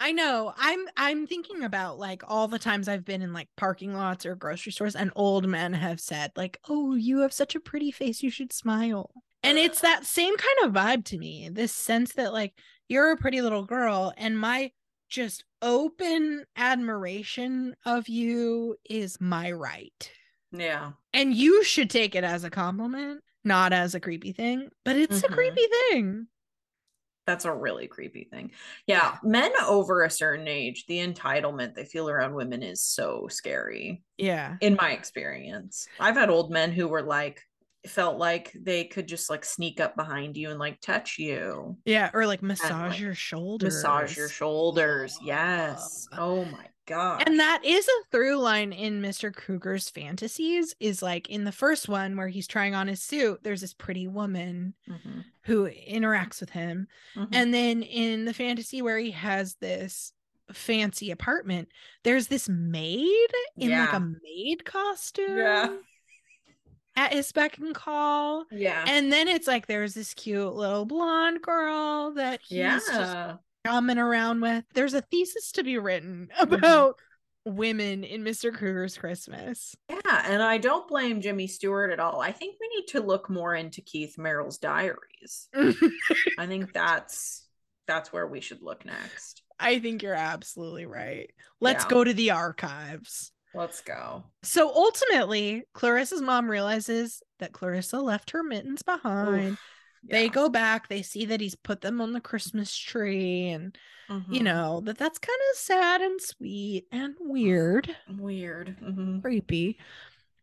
I 0.00 0.12
know. 0.12 0.52
I'm 0.56 0.86
I'm 0.96 1.26
thinking 1.26 1.64
about 1.64 1.98
like 1.98 2.22
all 2.28 2.46
the 2.46 2.58
times 2.58 2.86
I've 2.88 3.04
been 3.04 3.22
in 3.22 3.32
like 3.32 3.48
parking 3.56 3.94
lots 3.94 4.24
or 4.26 4.36
grocery 4.36 4.70
stores 4.72 4.94
and 4.94 5.10
old 5.16 5.48
men 5.48 5.72
have 5.72 6.00
said 6.00 6.30
like, 6.36 6.58
"Oh, 6.68 6.94
you 6.94 7.20
have 7.20 7.32
such 7.32 7.54
a 7.56 7.60
pretty 7.60 7.90
face, 7.90 8.22
you 8.22 8.30
should 8.30 8.52
smile." 8.52 9.10
And 9.42 9.58
it's 9.58 9.80
that 9.80 10.04
same 10.04 10.36
kind 10.36 10.58
of 10.64 10.72
vibe 10.72 11.04
to 11.06 11.18
me. 11.18 11.48
This 11.52 11.72
sense 11.72 12.12
that 12.14 12.32
like 12.32 12.54
you're 12.88 13.12
a 13.12 13.16
pretty 13.16 13.40
little 13.42 13.64
girl 13.64 14.12
and 14.16 14.38
my 14.38 14.70
just 15.08 15.44
open 15.62 16.44
admiration 16.56 17.74
of 17.84 18.08
you 18.08 18.76
is 18.88 19.20
my 19.20 19.50
right. 19.50 20.10
Yeah. 20.52 20.92
And 21.12 21.34
you 21.34 21.62
should 21.64 21.90
take 21.90 22.14
it 22.14 22.24
as 22.24 22.44
a 22.44 22.50
compliment, 22.50 23.22
not 23.44 23.72
as 23.72 23.94
a 23.94 24.00
creepy 24.00 24.32
thing, 24.32 24.70
but 24.84 24.96
it's 24.96 25.22
a 25.22 25.28
Mhm. 25.28 25.34
creepy 25.34 25.66
thing. 25.90 26.28
That's 27.26 27.44
a 27.44 27.52
really 27.52 27.86
creepy 27.88 28.24
thing. 28.24 28.52
Yeah, 28.86 29.18
men 29.22 29.52
over 29.66 30.02
a 30.02 30.10
certain 30.10 30.48
age, 30.48 30.86
the 30.86 30.98
entitlement 31.06 31.74
they 31.74 31.84
feel 31.84 32.08
around 32.08 32.32
women 32.34 32.62
is 32.62 32.80
so 32.82 33.28
scary. 33.28 34.02
Yeah. 34.16 34.56
in 34.60 34.74
my 34.76 34.92
experience. 34.92 35.86
I've 36.00 36.16
had 36.16 36.30
old 36.30 36.50
men 36.50 36.72
who 36.72 36.88
were 36.88 37.02
like 37.02 37.42
felt 37.86 38.18
like 38.18 38.52
they 38.54 38.84
could 38.84 39.06
just 39.06 39.30
like 39.30 39.44
sneak 39.44 39.78
up 39.80 39.94
behind 39.94 40.36
you 40.36 40.50
and 40.50 40.58
like 40.58 40.80
touch 40.80 41.18
you, 41.18 41.76
Yeah, 41.84 42.10
or 42.14 42.26
like 42.26 42.42
massage 42.42 42.92
like, 42.92 43.00
your 43.00 43.14
shoulders. 43.14 43.74
massage 43.74 44.16
your 44.16 44.28
shoulders. 44.30 45.18
Yes. 45.22 46.08
Oh 46.12 46.44
my 46.46 46.66
god. 46.88 47.22
And 47.26 47.38
that 47.38 47.60
is 47.64 47.86
a 47.86 48.04
through 48.10 48.36
line 48.38 48.72
in 48.72 49.00
Mr. 49.00 49.32
Krueger's 49.32 49.88
fantasies 49.88 50.74
is 50.80 51.02
like 51.02 51.28
in 51.30 51.44
the 51.44 51.52
first 51.52 51.88
one 51.88 52.16
where 52.16 52.28
he's 52.28 52.46
trying 52.48 52.74
on 52.74 52.88
his 52.88 53.02
suit, 53.02 53.40
there's 53.44 53.60
this 53.60 53.74
pretty 53.74 54.08
woman 54.08 54.74
Mhm, 54.88 55.24
who 55.42 55.68
interacts 55.70 56.40
with 56.40 56.50
him. 56.50 56.88
mhm. 57.14 57.28
And 57.32 57.54
then 57.54 57.82
in 57.82 58.24
the 58.24 58.34
fantasy 58.34 58.82
where 58.82 58.98
he 58.98 59.12
has 59.12 59.54
this 59.56 60.12
fancy 60.52 61.10
apartment, 61.10 61.68
there's 62.04 62.28
this 62.28 62.48
maid 62.48 63.28
in 63.56 63.70
like 63.70 63.92
a 63.92 64.00
maid 64.00 64.64
costume 64.64 65.36
Yeah. 65.38 65.76
at 66.96 67.12
his 67.12 67.30
beck 67.30 67.58
and 67.58 67.74
call. 67.74 68.44
yeah. 68.50 68.84
And 68.88 69.12
then 69.12 69.28
it's 69.28 69.46
like 69.46 69.66
there's 69.66 69.94
this 69.94 70.14
cute 70.14 70.52
little 70.54 70.84
blonde 70.84 71.42
girl 71.42 72.12
that 72.14 72.40
he's 72.42 72.58
just 72.86 73.38
coming 73.68 73.98
around 73.98 74.40
with. 74.40 74.64
There's 74.74 74.94
a 74.94 75.00
thesis 75.02 75.52
to 75.52 75.62
be 75.64 75.78
written 75.78 76.28
Mm-hmm. 76.38 76.54
about 76.54 76.96
women 77.44 78.04
in 78.04 78.22
Mr. 78.24 78.52
Krueger's 78.54 78.98
Christmas. 78.98 79.74
Yeah, 79.88 80.22
and 80.26 80.42
I 80.42 80.58
don't 80.58 80.86
blame 80.88 81.20
Jimmy 81.22 81.46
Stewart 81.46 81.90
at 81.90 82.00
all. 82.00 82.20
I 82.20 82.32
think 82.32 82.56
we 82.60 82.68
need 82.76 82.86
to 82.88 83.00
look 83.00 83.30
more 83.30 83.54
into 83.54 83.80
Keith 83.80 84.18
Merrill's 84.18 84.58
diaries. 84.58 85.48
I 86.38 86.46
think 86.46 86.72
that's 86.72 87.46
that's 87.86 88.12
where 88.12 88.26
we 88.26 88.40
should 88.40 88.60
look 88.62 88.84
next. 88.84 89.42
I 89.58 89.78
think 89.78 90.02
you're 90.02 90.12
absolutely 90.14 90.84
right. 90.84 91.30
Let's 91.60 91.84
Yeah. 91.84 91.90
go 91.90 92.04
to 92.04 92.12
the 92.12 92.32
archives. 92.32 93.32
Let's 93.54 93.80
go. 93.80 94.24
So 94.42 94.68
ultimately, 94.68 95.64
Clarissa's 95.72 96.20
mom 96.20 96.50
realizes 96.50 97.22
that 97.38 97.52
Clarissa 97.52 97.98
left 98.00 98.32
her 98.32 98.42
mittens 98.42 98.82
behind. 98.82 99.52
Oof, 99.52 99.60
They 100.04 100.28
go 100.28 100.48
back, 100.48 100.88
they 100.88 101.02
see 101.02 101.24
that 101.26 101.40
he's 101.40 101.54
put 101.54 101.80
them 101.80 102.00
on 102.00 102.12
the 102.12 102.20
Christmas 102.20 102.76
tree, 102.76 103.48
and 103.48 103.76
you 104.08 104.40
Mhm. 104.40 104.42
know 104.42 104.80
that 104.84 104.98
that's 104.98 105.18
kind 105.18 105.38
of 105.52 105.58
sad 105.58 106.00
and 106.00 106.20
sweet 106.20 106.86
and 106.92 107.14
weird, 107.20 107.94
weird. 108.08 108.76
Mhm. 108.80 109.20
creepy. 109.22 109.78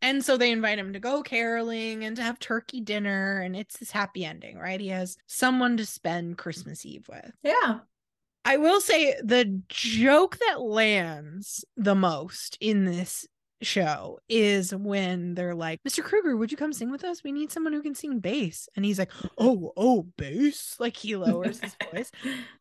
And 0.01 0.23
so 0.23 0.37
they 0.37 0.51
invite 0.51 0.77
him 0.77 0.93
to 0.93 0.99
go 0.99 1.23
caroling 1.23 2.03
and 2.03 2.15
to 2.17 2.21
have 2.21 2.37
turkey 2.37 2.79
dinner, 2.81 3.41
and 3.41 3.55
it's 3.55 3.77
this 3.79 3.91
happy 3.91 4.23
ending, 4.23 4.57
right? 4.57 4.79
He 4.79 4.89
has 4.89 5.17
someone 5.25 5.77
to 5.77 5.85
spend 5.85 6.37
Christmas 6.37 6.85
Eve 6.85 7.07
with. 7.07 7.31
Yeah. 7.41 7.79
I 8.43 8.57
will 8.57 8.81
say 8.81 9.15
the 9.23 9.45
joke 9.67 10.37
that 10.47 10.61
lands 10.61 11.65
the 11.75 11.95
most 11.95 12.57
in 12.61 12.85
this 12.85 13.25
show 13.61 14.19
is 14.29 14.73
when 14.75 15.33
they're 15.35 15.55
like, 15.55 15.79
Mr. 15.87 16.03
Krueger, 16.03 16.35
would 16.37 16.51
you 16.51 16.57
come 16.57 16.73
sing 16.73 16.91
with 16.91 17.03
us? 17.03 17.23
We 17.23 17.31
need 17.31 17.51
someone 17.51 17.73
who 17.73 17.81
can 17.81 17.95
sing 17.95 18.19
bass. 18.19 18.67
And 18.75 18.83
he's 18.85 18.99
like, 18.99 19.11
Oh, 19.37 19.71
oh, 19.77 20.03
bass. 20.17 20.75
Like 20.79 20.95
he 20.95 21.15
lowers 21.15 21.59
his 21.59 21.75
voice. 21.93 22.11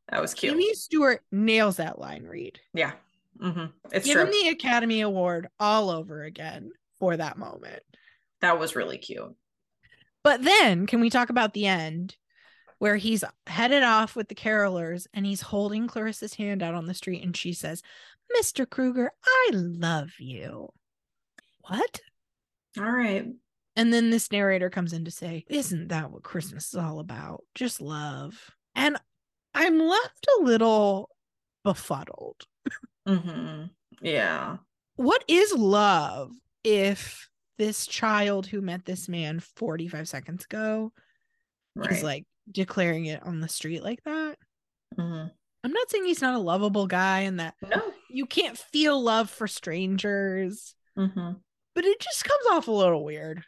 That 0.09 0.21
was 0.21 0.35
cute. 0.35 0.53
Jimmy 0.53 0.73
Stewart 0.75 1.23
nails 1.33 1.77
that 1.77 1.99
line 1.99 2.25
read. 2.25 2.61
Yeah. 2.73 2.93
hmm 3.41 3.67
It's 3.93 4.07
Give 4.07 4.15
true. 4.17 4.25
him 4.27 4.31
the 4.31 4.49
Academy 4.49 5.01
Award 5.01 5.49
all 5.59 5.91
over 5.91 6.23
again 6.23 6.71
for 6.99 7.17
that 7.17 7.37
moment. 7.39 7.83
that 8.41 8.59
was 8.59 8.77
really 8.77 8.99
cute. 8.99 9.35
But 10.23 10.43
then 10.43 10.87
can 10.87 11.01
we 11.01 11.11
talk 11.11 11.29
about 11.29 11.53
the 11.55 11.67
end 11.67 12.17
where 12.79 12.97
he's 12.97 13.25
headed 13.47 13.83
off 13.83 14.17
with 14.17 14.29
the 14.29 14.35
carolers 14.35 15.07
and 15.13 15.27
he's 15.27 15.41
holding 15.43 15.87
Clarissa's 15.87 16.35
hand 16.35 16.63
out 16.63 16.75
on 16.75 16.87
the 16.87 16.95
street 16.95 17.23
and 17.23 17.37
she 17.37 17.53
says, 17.53 17.83
Mr. 18.39 18.69
Krueger, 18.69 19.11
I 19.27 19.51
love 19.53 20.13
you. 20.19 20.71
What? 21.69 22.01
All 22.79 22.85
right. 22.91 23.27
And 23.77 23.93
then 23.93 24.11
this 24.11 24.31
narrator 24.31 24.71
comes 24.71 24.93
in 24.93 25.05
to 25.05 25.11
say, 25.11 25.45
Isn't 25.49 25.89
that 25.89 26.11
what 26.11 26.23
Christmas 26.23 26.69
is 26.69 26.77
all 26.77 27.01
about? 27.01 27.43
Just 27.55 27.81
love. 27.81 28.51
And 28.75 28.97
I'm 29.55 29.79
left 29.79 30.27
a 30.41 30.43
little 30.45 31.11
befuddled. 31.65 32.43
hmm 33.07 33.65
Yeah. 34.01 34.59
What 34.97 35.25
is 35.29 35.53
love 35.53 36.33
if 36.63 37.29
this 37.59 37.87
child 37.87 38.47
who 38.47 38.61
met 38.61 38.85
this 38.85 39.09
man 39.09 39.41
45 39.41 40.09
seconds 40.09 40.45
ago 40.45 40.93
Right. 41.77 41.91
is 41.91 42.03
like 42.03 42.25
declaring 42.51 43.07
it 43.07 43.23
on 43.23 43.41
the 43.41 43.49
street 43.49 43.83
like 43.83 44.03
that? 44.05 44.37
Mhm. 44.97 45.33
I'm 45.65 45.73
not 45.73 45.91
saying 45.91 46.05
he's 46.05 46.21
not 46.23 46.35
a 46.35 46.39
lovable 46.39 46.87
guy 46.87 47.21
and 47.21 47.41
that 47.41 47.55
No. 47.63 47.93
you 48.11 48.27
can't 48.27 48.59
feel 48.59 49.01
love 49.03 49.31
for 49.31 49.49
strangers, 49.49 50.75
hmm 50.97 51.33
but 51.75 51.85
it 51.85 52.01
just 52.01 52.25
comes 52.25 52.47
off 52.51 52.69
a 52.69 52.73
little 52.73 53.05
weird. 53.05 53.43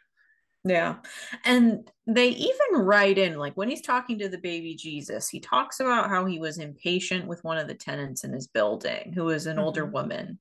Yeah. 0.63 0.97
And 1.45 1.89
they 2.05 2.29
even 2.29 2.81
write 2.81 3.17
in, 3.17 3.37
like 3.37 3.55
when 3.55 3.69
he's 3.69 3.81
talking 3.81 4.19
to 4.19 4.27
the 4.27 4.37
baby 4.37 4.75
Jesus, 4.75 5.29
he 5.29 5.39
talks 5.39 5.79
about 5.79 6.09
how 6.09 6.25
he 6.25 6.39
was 6.39 6.57
impatient 6.57 7.27
with 7.27 7.43
one 7.43 7.57
of 7.57 7.67
the 7.67 7.75
tenants 7.75 8.23
in 8.23 8.33
his 8.33 8.47
building, 8.47 9.13
who 9.13 9.25
was 9.25 9.45
an 9.45 9.59
older 9.59 9.85
Mhm. 9.87 9.91
woman, 9.91 10.39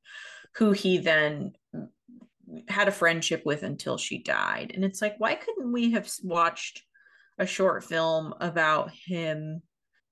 who 0.57 0.73
he 0.73 0.99
then 0.99 1.55
had 2.69 2.89
a 2.89 2.93
friendship 2.93 3.43
with 3.45 3.63
until 3.63 3.99
she 3.99 4.19
died. 4.19 4.73
And 4.75 4.85
it's 4.85 5.03
like, 5.03 5.15
why 5.19 5.35
couldn't 5.35 5.71
we 5.73 5.93
have 5.93 6.11
watched 6.23 6.83
a 7.39 7.47
short 7.47 7.85
film 7.85 8.35
about 8.41 8.91
him 8.91 9.63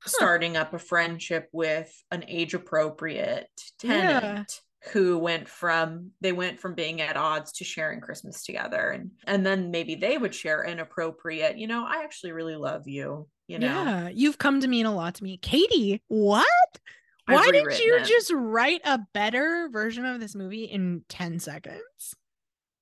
starting 0.05 0.57
up 0.57 0.75
a 0.75 0.79
friendship 0.79 1.49
with 1.53 1.93
an 2.11 2.25
age 2.29 2.55
appropriate 2.55 3.49
tenant? 3.79 4.61
Who 4.93 5.19
went 5.19 5.49
from 5.49 6.11
they 6.21 6.33
went 6.33 6.61
from 6.61 6.75
being 6.75 7.01
at 7.01 7.17
odds 7.17 7.53
to 7.53 7.65
sharing 7.65 8.01
christmas 8.01 8.45
together 8.45 8.91
and 8.91 9.11
and 9.27 9.45
then 9.45 9.71
maybe 9.71 9.95
they 9.95 10.19
would 10.19 10.35
share 10.35 10.63
inappropriate 10.65 11.57
you 11.57 11.67
know 11.67 11.87
i 11.87 12.03
actually 12.05 12.33
really 12.33 12.57
love 12.57 12.87
you 12.87 13.27
you 13.47 13.59
know 13.59 13.67
Yeah, 13.67 14.09
you've 14.13 14.39
come 14.39 14.61
to 14.61 14.69
mean 14.69 14.87
a 14.87 14.95
lot 14.95 15.15
to 15.17 15.25
me. 15.25 15.39
Katie, 15.39 16.03
what? 16.09 16.47
I've 17.27 17.37
Why 17.37 17.45
did 17.47 17.61
rewritten 17.61 17.87
you 17.87 17.97
it. 17.97 18.05
just 18.07 18.31
write 18.35 18.83
a 18.85 19.01
better 19.15 19.69
version 19.73 20.05
of 20.05 20.21
this 20.21 20.35
movie 20.35 20.65
in 20.65 21.03
10 21.09 21.39
seconds? 21.41 22.15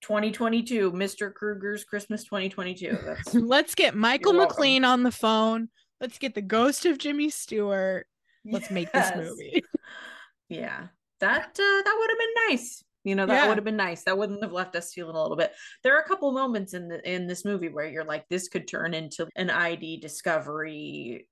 2022 0.02 0.90
mr 0.92 1.32
krueger's 1.32 1.84
christmas 1.84 2.24
2022 2.24 2.98
Let's 3.34 3.76
get 3.76 3.94
Michael 3.94 4.32
McLean 4.32 4.84
on 4.84 5.04
the 5.04 5.12
phone. 5.12 5.68
Let's 6.00 6.18
get 6.18 6.34
the 6.34 6.42
ghost 6.42 6.86
of 6.86 6.98
Jimmy 6.98 7.30
Stewart. 7.30 8.08
Let's 8.44 8.70
make 8.72 8.90
this 8.92 9.12
movie. 9.14 9.62
yeah 10.48 10.88
that 11.22 11.58
uh, 11.58 11.82
that 11.84 11.96
would 11.98 12.10
have 12.10 12.18
been 12.18 12.48
nice. 12.48 12.84
You 13.04 13.14
know 13.16 13.26
that 13.26 13.34
Yeah. 13.34 13.48
would 13.48 13.56
have 13.56 13.64
been 13.64 13.76
nice. 13.76 14.04
That 14.04 14.16
wouldn't 14.18 14.42
have 14.42 14.52
left 14.52 14.76
us 14.76 14.92
feeling 14.92 15.16
a 15.16 15.22
little 15.22 15.36
bit. 15.36 15.52
There 15.82 15.96
are 15.96 16.00
a 16.00 16.06
couple 16.06 16.30
moments 16.32 16.74
in 16.74 16.88
the 16.88 17.10
in 17.10 17.26
this 17.26 17.44
movie 17.44 17.68
where 17.68 17.88
you're 17.88 18.04
like 18.04 18.28
this 18.28 18.48
could 18.48 18.68
turn 18.68 18.94
into 18.94 19.26
an 19.34 19.50
id 19.50 19.96
discovery 19.96 21.26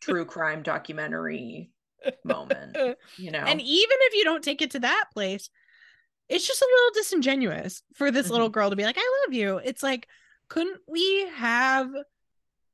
true 0.00 0.24
crime 0.24 0.62
documentary 0.62 1.70
moment 2.24 2.76
you 3.16 3.30
know? 3.30 3.38
And 3.38 3.60
even 3.60 3.96
if 4.00 4.14
you 4.14 4.24
don't 4.24 4.42
take 4.42 4.62
it 4.62 4.72
to 4.72 4.80
that 4.80 5.04
place, 5.12 5.50
it's 6.28 6.46
just 6.46 6.62
a 6.62 6.68
little 6.74 6.90
disingenuous 6.94 7.82
for 7.94 8.10
this 8.10 8.30
little 8.30 8.48
girl 8.48 8.70
to 8.70 8.76
be 8.76 8.84
like, 8.84 8.96
I 8.98 9.22
love 9.26 9.34
you. 9.34 9.58
It's 9.58 9.82
like, 9.82 10.08
couldn't 10.48 10.80
we 10.88 11.28
have 11.36 11.90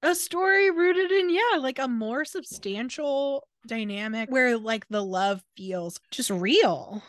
a 0.02 0.14
story 0.14 0.70
rooted 0.70 1.10
in, 1.10 1.28
yeah, 1.30 1.58
like 1.58 1.78
a 1.78 1.88
more 1.88 2.24
substantial 2.24 3.47
dynamic 3.66 4.30
where 4.30 4.56
like 4.58 4.86
the 4.88 5.02
love 5.04 5.42
feels 5.56 5.98
just 6.10 6.30
real? 6.30 7.02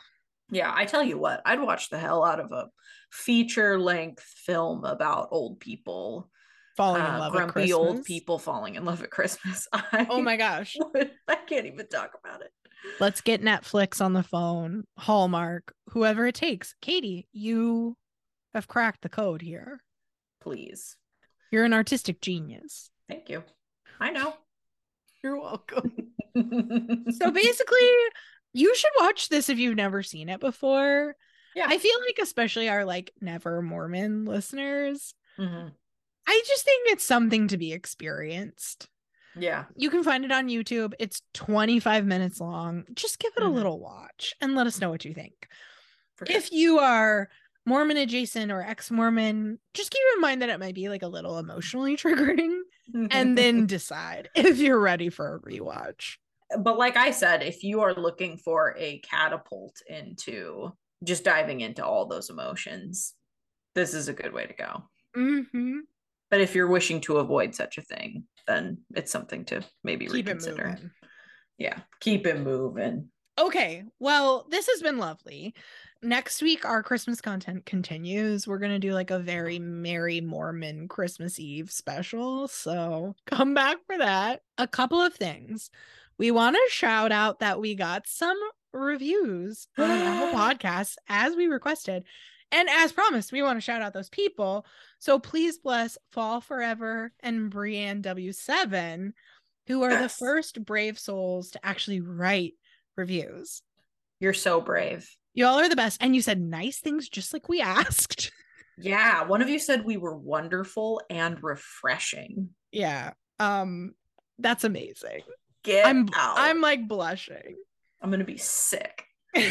Yeah, 0.52 0.72
I 0.74 0.86
tell 0.86 1.04
you 1.04 1.18
what, 1.18 1.42
I'd 1.46 1.62
watch 1.62 1.90
the 1.90 2.00
hell 2.00 2.24
out 2.24 2.40
of 2.40 2.52
a 2.52 2.70
feature 3.12 3.80
length 3.80 4.24
film 4.24 4.84
about 4.84 5.30
old 5.32 5.60
people, 5.60 6.30
Falling 6.76 7.02
in 7.04 7.08
uh, 7.12 7.20
love 7.20 7.34
with 7.34 7.54
grumpy 7.54 7.74
old 7.74 7.88
Christmas. 7.98 8.08
people 8.08 8.40
falling 8.40 8.76
in 8.76 8.86
love 8.86 9.04
at 9.04 9.12
Christmas. 9.12 9.68
I 9.74 10.08
Oh 10.10 10.22
my 10.22 10.38
gosh. 10.38 10.76
would- 10.94 11.12
I 11.28 11.36
can't 11.36 11.66
even 11.68 11.88
talk 11.88 12.12
about 12.24 12.42
it. 12.42 12.52
Let's 13.00 13.20
get 13.22 13.44
Netflix 13.44 14.00
on 14.04 14.14
the 14.14 14.24
phone, 14.24 14.86
Hallmark, 14.98 15.74
whoever 15.90 16.26
it 16.28 16.36
takes. 16.36 16.74
Katie, 16.82 17.28
you 17.34 17.98
have 18.54 18.70
cracked 18.70 19.02
the 19.02 19.10
code 19.10 19.42
here. 19.42 19.82
Please. 20.42 20.96
You're 21.52 21.66
an 21.66 21.74
artistic 21.74 22.22
genius. 22.22 22.90
Thank 23.10 23.30
you. 23.30 23.44
I 24.00 24.12
know. 24.12 24.34
You're 25.24 25.40
welcome. 25.42 26.09
so 27.20 27.32
basically 27.32 27.90
you 28.54 28.74
should 28.76 28.92
watch 29.00 29.30
this 29.30 29.50
if 29.50 29.58
you've 29.60 29.76
never 29.76 30.02
seen 30.04 30.30
it 30.30 30.40
before 30.40 31.16
yeah. 31.56 31.66
i 31.68 31.78
feel 31.78 31.96
like 32.08 32.20
especially 32.22 32.70
our 32.70 32.86
like 32.86 33.12
never 33.22 33.62
mormon 33.62 34.26
listeners 34.26 35.14
Mhm. 35.38 35.72
i 36.28 36.42
just 36.48 36.66
think 36.66 36.88
it's 36.90 37.06
something 37.06 37.48
to 37.50 37.58
be 37.58 37.72
experienced 37.74 38.88
Yeah. 39.36 39.66
you 39.76 39.90
can 39.90 40.04
find 40.04 40.26
it 40.26 40.32
on 40.32 40.48
youtube 40.50 40.94
it's 41.00 41.22
25 41.34 42.06
minutes 42.06 42.40
long 42.42 42.86
just 42.94 43.20
give 43.20 43.32
it 43.38 43.44
Mhm. 43.44 43.48
a 43.48 43.50
little 43.50 43.80
watch 43.80 44.34
and 44.42 44.56
let 44.56 44.68
us 44.68 44.82
know 44.82 44.90
what 44.90 45.06
you 45.06 45.14
think 45.14 45.48
sure. 46.18 46.28
if 46.36 46.52
you 46.52 46.80
are 46.80 47.30
mormon 47.66 47.98
adjacent 47.98 48.52
or 48.52 48.62
ex-mormon 48.64 49.60
just 49.74 49.92
keep 49.92 50.02
in 50.16 50.22
mind 50.22 50.42
that 50.42 50.50
it 50.50 50.60
might 50.60 50.74
be 50.76 50.90
like 50.90 51.04
a 51.04 51.08
little 51.08 51.38
emotionally 51.38 51.96
triggering 52.04 52.60
and 53.12 53.38
then 53.38 53.68
decide 53.68 54.30
if 54.36 54.58
you're 54.58 54.80
ready 54.80 55.10
for 55.10 55.36
a 55.36 55.40
rewatch 55.42 56.18
but 56.58 56.78
like 56.78 56.98
I 56.98 57.12
said, 57.12 57.44
if 57.44 57.64
you 57.64 57.82
are 57.82 57.94
looking 57.94 58.38
for 58.38 58.76
a 58.78 59.00
catapult 59.00 59.76
into 59.88 60.74
just 61.04 61.24
diving 61.24 61.62
into 61.62 61.86
all 61.86 62.06
those 62.06 62.30
emotions, 62.30 63.14
this 63.76 63.94
is 63.94 64.08
a 64.08 64.14
good 64.14 64.34
way 64.34 64.46
to 64.46 64.54
go. 64.54 64.84
mm-hmm. 65.16 65.80
But 66.32 66.42
if 66.42 66.54
you're 66.54 66.68
wishing 66.68 67.02
to 67.02 67.18
avoid 67.18 67.56
such 67.56 67.78
a 67.78 67.82
thing, 67.82 68.26
then 68.46 68.80
it's 68.96 69.12
something 69.12 69.46
to 69.46 69.64
maybe 69.84 70.06
keep 70.06 70.14
reconsider. 70.14 70.78
Yeah, 71.58 71.80
keep 72.00 72.28
it 72.28 72.40
moving. 72.40 73.10
Okay. 73.40 73.84
Well, 74.00 74.46
this 74.50 74.68
has 74.68 74.82
been 74.82 74.98
lovely. 74.98 75.54
Next 76.02 76.42
week, 76.42 76.66
our 76.66 76.84
Christmas 76.84 77.22
content 77.22 77.66
continues. 77.66 78.48
We're 78.48 78.60
going 78.60 78.72
to 78.72 78.80
do 78.80 78.94
like 78.94 79.12
a 79.12 79.20
very 79.20 79.60
Merry 79.60 80.22
Mormon 80.22 80.88
Christmas 80.88 81.40
Eve 81.40 81.72
special. 81.72 82.48
So 82.48 83.16
come 83.26 83.54
back 83.54 83.78
for 83.86 83.98
that. 83.98 84.42
A 84.58 84.68
couple 84.68 85.02
of 85.02 85.14
things. 85.14 85.70
We 86.20 86.32
want 86.32 86.56
to 86.56 86.62
shout 86.70 87.12
out 87.12 87.40
that 87.40 87.60
we 87.60 87.74
got 87.76 88.06
some 88.06 88.38
reviews 88.74 89.68
on 89.78 89.90
Apple 89.90 90.38
Podcasts 90.40 90.96
as 91.08 91.36
we 91.36 91.48
requested. 91.48 92.04
And 92.52 92.68
as 92.70 92.92
promised, 92.92 93.32
we 93.32 93.42
want 93.42 93.58
to 93.58 93.62
shout 93.62 93.82
out 93.82 93.94
those 93.94 94.10
people. 94.10 94.66
So 95.00 95.18
please 95.20 95.58
bless 95.60 95.98
Fall 96.12 96.42
Forever 96.42 97.12
and 97.22 97.50
Brienne 97.50 98.02
W7, 98.02 99.12
who 99.68 99.84
are 99.84 99.92
Yes. 99.92 100.02
the 100.18 100.26
first 100.26 100.66
brave 100.66 100.98
souls 101.00 101.52
to 101.52 101.66
actually 101.66 102.02
write 102.02 102.54
reviews. 102.98 103.62
You're 104.20 104.34
so 104.34 104.60
brave. 104.62 105.08
Y'all 105.36 105.60
are 105.60 105.70
the 105.70 105.76
best. 105.76 106.02
And 106.02 106.16
you 106.16 106.22
said 106.22 106.42
nice 106.42 106.80
things 106.80 107.08
just 107.08 107.32
like 107.34 107.48
we 107.48 107.62
asked. 107.62 108.32
Yeah, 108.78 109.24
one 109.26 109.42
of 109.42 109.50
you 109.50 109.60
said 109.60 109.86
we 109.86 109.98
were 109.98 110.18
wonderful 110.18 111.02
and 111.10 111.42
refreshing. 111.44 112.50
yeah. 112.72 113.12
Um, 113.40 113.94
that's 114.38 114.64
amazing. 114.64 115.22
Get 115.64 115.86
I'm 115.86 116.08
out. 116.16 116.36
I'm 116.38 116.62
like 116.62 116.88
blushing. 116.88 117.58
I'm 118.02 118.12
gonna 118.12 118.24
be 118.24 118.38
sick. 118.38 119.06
so 119.36 119.42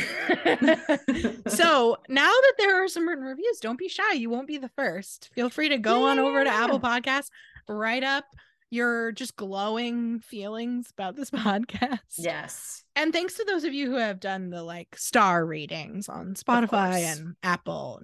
now 2.09 2.27
that 2.27 2.55
there 2.59 2.83
are 2.83 2.89
some 2.89 3.09
written 3.09 3.25
reviews, 3.25 3.61
don't 3.61 3.79
be 3.79 3.89
shy. 3.89 4.15
You 4.15 4.31
won't 4.31 4.49
be 4.49 4.59
the 4.59 4.71
first. 4.71 5.31
Feel 5.35 5.51
free 5.51 5.69
to 5.69 5.79
go 5.79 6.07
on 6.07 6.19
over 6.19 6.43
to 6.43 6.51
Apple 6.51 6.81
Podcasts, 6.81 7.31
write 7.69 8.05
up 8.05 8.25
your 8.71 9.13
just 9.13 9.37
glowing 9.37 10.21
feelings 10.21 10.91
about 10.91 11.17
this 11.17 11.31
podcast. 11.31 12.01
Yes. 12.17 12.85
And 12.97 13.13
thanks 13.13 13.35
to 13.35 13.45
those 13.45 13.65
of 13.65 13.73
you 13.73 13.91
who 13.91 13.97
have 13.97 14.21
done 14.21 14.51
the 14.51 14.63
like 14.63 14.97
star 14.97 15.45
ratings 15.47 16.09
on 16.09 16.35
Spotify 16.35 17.01
and 17.01 17.37
Apple. 17.43 18.01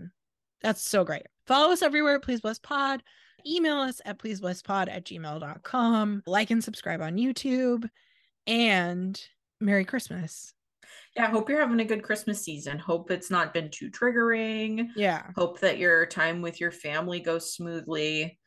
That's 0.63 0.83
so 0.83 1.05
great. 1.05 1.27
Follow 1.47 1.73
us 1.73 1.83
everywhere. 1.83 2.21
Please 2.21 2.41
bless 2.41 2.59
pod. 2.59 3.03
Email 3.47 3.77
us 3.77 4.01
at 4.05 4.19
pleaseblesspod 4.19 4.89
at 4.89 5.05
gmail.com. 5.05 6.23
Like 6.27 6.51
and 6.51 6.63
subscribe 6.65 7.01
on 7.03 7.17
YouTube. 7.17 7.89
And 8.47 9.21
Merry 9.61 9.85
Christmas. 9.85 10.53
Yeah, 11.17 11.31
hope 11.31 11.49
you're 11.49 11.61
having 11.61 11.81
a 11.81 11.85
good 11.85 12.03
Christmas 12.03 12.43
season. 12.43 12.79
Hope 12.79 13.11
it's 13.11 13.31
not 13.31 13.55
been 13.55 13.71
too 13.71 13.91
triggering. 13.91 14.89
Yeah. 14.97 15.27
Hope 15.37 15.61
that 15.61 15.79
your 15.79 16.07
time 16.07 16.43
with 16.43 16.61
your 16.61 16.71
family 16.73 17.21
goes 17.21 17.55
smoothly. 17.55 18.39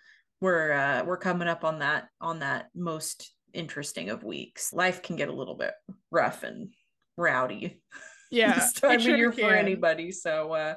We're 0.41 0.73
uh 0.73 1.03
we're 1.05 1.17
coming 1.17 1.47
up 1.47 1.63
on 1.63 1.79
that 1.79 2.09
on 2.21 2.39
that 2.39 2.67
most 2.75 3.33
interesting 3.53 4.09
of 4.09 4.23
weeks. 4.23 4.71
Life 4.73 5.01
can 5.01 5.15
get 5.15 5.29
a 5.29 5.33
little 5.33 5.55
bit 5.55 5.73
rough 6.11 6.43
and 6.43 6.73
rowdy 7.15 7.81
Yeah. 8.31 8.53
this 8.53 8.73
time 8.73 8.91
it 8.91 8.95
of 8.97 9.01
sure 9.03 9.17
year 9.17 9.31
for 9.31 9.53
anybody. 9.53 10.11
So 10.11 10.53
uh 10.53 10.75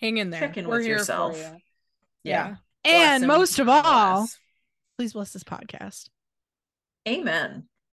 Hang 0.00 0.18
in 0.18 0.30
there. 0.30 0.40
Check 0.40 0.56
in 0.58 0.66
We're 0.68 0.78
with 0.78 0.86
yourself. 0.86 1.38
ya. 1.40 1.50
yeah. 2.22 2.56
And 2.88 3.24
Bless 3.24 3.38
most 3.38 3.58
of 3.58 3.68
all, 3.68 4.20
bless. 4.22 4.38
please 4.98 5.12
bless 5.12 5.32
this 5.32 5.44
podcast. 5.44 6.08
Amen. 7.08 7.68